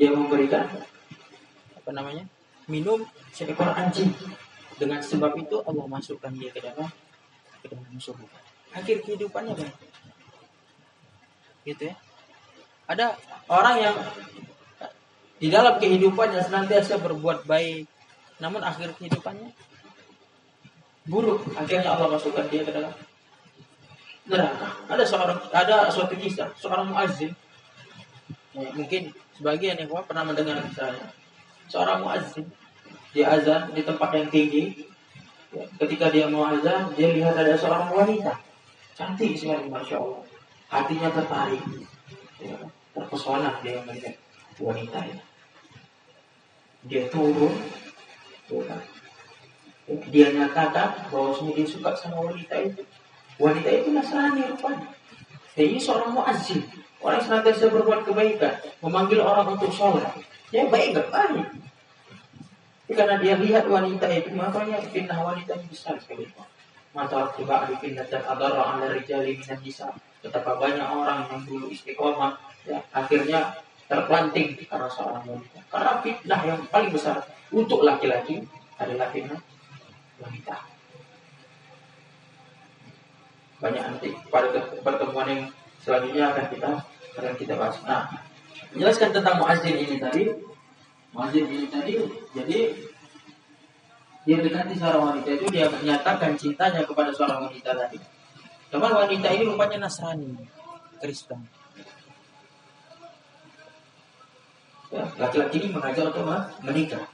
Dia 0.00 0.10
memberikan 0.10 0.66
apa 1.76 1.90
namanya? 1.92 2.24
Minum 2.66 3.04
seekor 3.30 3.70
anjing. 3.76 4.10
Dengan 4.74 4.98
sebab 4.98 5.38
itu 5.38 5.62
Allah 5.62 5.86
masukkan 5.86 6.34
dia 6.34 6.50
ke 6.50 6.58
dalam 6.58 6.90
ke 7.62 7.66
dalam 7.70 7.94
surga. 8.00 8.26
Akhir 8.74 9.04
kehidupannya 9.06 9.54
baik. 9.54 9.76
Gitu 11.62 11.92
ya. 11.92 11.94
Ada 12.90 13.16
orang 13.48 13.76
yang 13.80 13.96
di 15.38 15.48
dalam 15.48 15.78
kehidupannya 15.78 16.40
senantiasa 16.42 17.00
berbuat 17.00 17.46
baik, 17.46 17.86
namun 18.42 18.60
akhir 18.64 18.96
kehidupannya 18.98 19.52
buruk. 21.06 21.44
Akhirnya 21.54 21.94
Allah 21.94 22.18
masukkan 22.18 22.48
dia 22.50 22.66
ke 22.66 22.72
dalam 22.74 22.92
neraka. 24.28 24.68
Ada 24.88 25.04
seorang 25.04 25.38
ada 25.52 25.76
suatu 25.92 26.14
kisah 26.16 26.50
seorang 26.56 26.92
muazzin. 26.92 27.32
Ya, 28.54 28.70
mungkin 28.72 29.10
sebagian 29.34 29.76
yang 29.80 29.90
pernah 30.06 30.24
mendengar 30.24 30.60
kisahnya. 30.64 31.10
Seorang 31.68 32.04
muazzin 32.04 32.46
dia 33.14 33.30
azan 33.30 33.70
di 33.72 33.82
tempat 33.84 34.10
yang 34.14 34.28
tinggi. 34.32 34.88
Ya, 35.54 35.64
ketika 35.78 36.10
dia 36.10 36.26
mau 36.26 36.50
azan, 36.50 36.90
dia 36.98 37.14
lihat 37.14 37.38
ada 37.38 37.54
seorang 37.54 37.94
wanita 37.94 38.34
cantik 38.94 39.34
sekali, 39.34 39.66
masya 39.68 39.98
Allah. 39.98 40.22
Hatinya 40.70 41.10
tertarik, 41.10 41.62
ya, 42.38 42.56
terpesona 42.94 43.58
dia 43.60 43.82
melihat 43.82 44.14
wanita 44.58 44.98
ini. 45.06 45.22
Dia 46.86 47.02
turun, 47.10 47.52
ya, 48.50 48.78
dia 50.08 50.26
nyatakan 50.32 51.10
bahwa 51.10 51.30
dia 51.54 51.66
suka 51.66 51.90
sama 51.98 52.22
wanita 52.22 52.54
itu. 52.64 52.82
Wanita 53.38 53.68
itu 53.70 53.88
Nasrani 53.90 54.42
rupanya. 54.46 54.88
Dan 55.54 55.64
ini 55.70 55.80
seorang 55.82 56.14
muazzin. 56.14 56.62
Orang 57.04 57.20
yang 57.20 57.24
senantiasa 57.26 57.68
berbuat 57.70 58.06
kebaikan. 58.06 58.54
Memanggil 58.80 59.20
orang 59.20 59.54
untuk 59.54 59.70
sholat. 59.74 60.08
Ya 60.54 60.66
baik 60.70 60.94
gak 60.94 61.10
baik. 61.10 61.46
Karena 62.94 63.16
dia 63.18 63.34
lihat 63.40 63.64
wanita 63.66 64.06
itu, 64.12 64.30
makanya 64.36 64.78
fitnah 64.84 65.18
wanita 65.18 65.56
ini 65.56 65.66
besar 65.72 65.98
sekali. 65.98 66.28
Mata 66.94 67.32
di 67.34 67.74
fitnah 67.80 68.06
dan 68.06 68.22
adara 68.22 68.76
ala 68.76 68.86
rijali 68.92 69.40
minan 69.40 69.58
nisa. 69.64 69.88
Betapa 70.22 70.60
banyak 70.60 70.84
orang 70.84 71.26
yang 71.26 71.42
dulu 71.42 71.72
istiqomah, 71.72 72.38
ya, 72.68 72.78
akhirnya 72.94 73.56
terplanting 73.88 74.54
karena 74.68 74.88
seorang 74.92 75.24
wanita. 75.26 75.58
Karena 75.72 75.92
fitnah 76.04 76.40
yang 76.44 76.60
paling 76.70 76.92
besar 76.92 77.24
untuk 77.50 77.82
laki-laki 77.82 78.44
adalah 78.78 79.08
fitnah 79.10 79.40
wanita. 80.20 80.73
Banyak 83.64 83.84
nanti 83.96 84.12
pada 84.28 84.52
pertemuan 84.84 85.24
yang 85.24 85.42
selanjutnya 85.80 86.36
akan 86.36 86.44
kita 86.52 86.70
akan 87.16 87.34
kita 87.40 87.54
bahas. 87.56 87.80
Nah, 87.88 88.12
menjelaskan 88.76 89.16
tentang 89.16 89.40
muazzin 89.40 89.76
ini 89.80 89.96
tadi, 89.96 90.28
muazzin 91.16 91.48
ini 91.48 91.66
tadi, 91.72 91.96
jadi 92.36 92.58
dia 94.24 94.36
dekati 94.40 94.74
seorang 94.76 95.02
wanita 95.12 95.28
itu 95.36 95.46
dia 95.52 95.68
menyatakan 95.68 96.36
cintanya 96.36 96.84
kepada 96.84 97.12
seorang 97.12 97.48
wanita 97.48 97.72
tadi. 97.72 98.00
Cuman 98.72 98.92
wanita 99.06 99.28
ini 99.32 99.44
rupanya 99.48 99.88
Nasrani, 99.88 100.32
Kristen. 101.00 101.40
Ya, 104.92 105.04
laki-laki 105.20 105.56
ini 105.60 105.68
mengajak 105.72 106.10
untuk 106.12 106.24
menikah. 106.64 107.04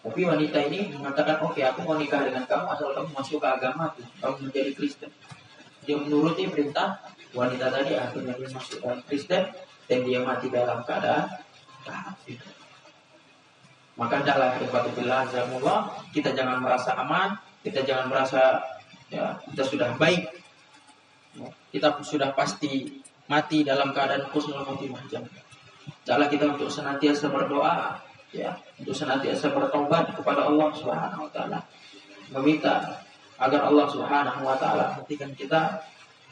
Tapi 0.00 0.20
wanita 0.24 0.58
ini 0.64 0.96
mengatakan, 0.96 1.44
oke 1.44 1.60
okay, 1.60 1.68
aku 1.68 1.84
mau 1.84 2.00
nikah 2.00 2.24
dengan 2.24 2.48
kamu 2.48 2.66
asal 2.72 2.96
kamu 2.96 3.12
masuk 3.12 3.36
ke 3.36 3.48
agama 3.48 3.92
aku, 3.92 4.00
kamu 4.16 4.48
menjadi 4.48 4.72
Kristen. 4.72 5.12
Dia 5.84 5.96
menuruti 5.96 6.46
perintah 6.48 7.00
wanita 7.32 7.70
tadi 7.70 7.94
akhirnya 7.96 8.34
dia 8.36 8.48
masuk 8.50 8.78
dalam 8.82 9.00
Kristen 9.06 9.42
dan 9.86 9.98
dia 10.06 10.20
mati 10.22 10.46
dalam 10.50 10.82
keadaan 10.84 11.40
kafir. 11.86 12.38
Maka 13.98 14.24
adalah 14.24 14.56
bila 14.96 15.28
zamullah 15.28 15.92
kita 16.14 16.32
jangan 16.32 16.62
merasa 16.62 16.96
aman, 16.96 17.36
kita 17.60 17.84
jangan 17.84 18.08
merasa 18.08 18.60
ya 19.12 19.36
kita 19.52 19.62
sudah 19.66 19.90
baik, 20.00 20.30
kita 21.74 22.00
sudah 22.00 22.32
pasti 22.32 23.02
mati 23.28 23.62
dalam 23.62 23.92
keadaan 23.92 24.30
khusnul 24.32 24.64
khotimah. 24.64 25.04
Jangan 26.06 26.26
kita 26.28 26.44
untuk 26.56 26.72
senantiasa 26.72 27.28
berdoa 27.28 27.98
ya 28.30 28.54
untuk 28.78 28.94
senantiasa 28.94 29.50
bertobat 29.50 30.14
kepada 30.14 30.46
Allah 30.46 30.70
Subhanahu 30.70 31.26
wa 31.26 31.30
taala 31.34 31.58
meminta 32.30 33.02
agar 33.40 33.60
Allah 33.72 33.86
Subhanahu 33.88 34.40
wa 34.44 34.54
taala 34.60 34.94
hentikan 35.00 35.32
kita 35.32 35.80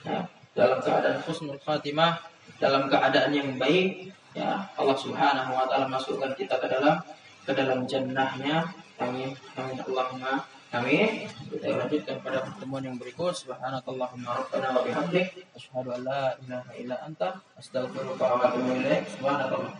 ya, 0.04 0.28
dalam 0.52 0.78
keadaan 0.84 1.18
husnul 1.24 1.56
khatimah 1.64 2.20
dalam 2.60 2.92
keadaan 2.92 3.32
yang 3.32 3.56
baik 3.56 4.12
ya 4.36 4.68
Allah 4.76 4.96
Subhanahu 4.96 5.56
wa 5.56 5.64
taala 5.64 5.88
masukkan 5.88 6.36
kita 6.36 6.60
ke 6.60 6.68
dalam 6.68 7.00
ke 7.48 7.52
dalam 7.56 7.88
jannahnya. 7.88 8.68
Amin. 9.00 9.32
Amin. 9.56 9.78
Allahumma 9.88 10.44
amin. 10.68 11.24
Kita 11.48 11.80
lanjutkan 11.80 12.20
pada 12.20 12.44
pertemuan 12.44 12.84
yang 12.84 13.00
berikut. 13.00 13.32
Subhanakallahumma 13.32 14.44
rabbana 14.44 14.76
wa 14.76 14.84
bihamdik 14.84 15.48
asyhadu 15.56 15.96
an 15.96 16.00
la 16.04 16.36
ilaha 16.44 16.70
illa 16.76 16.96
anta 17.08 17.40
astaghfiruka 17.56 18.20
wa 18.20 18.52
atubu 18.52 18.76
ilaik. 18.76 19.08
Subhanakallah 19.16 19.72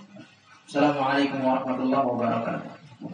Assalamualaikum 0.69 1.45
warahmatullahi 1.45 2.05
wabarakatuh. 2.09 2.88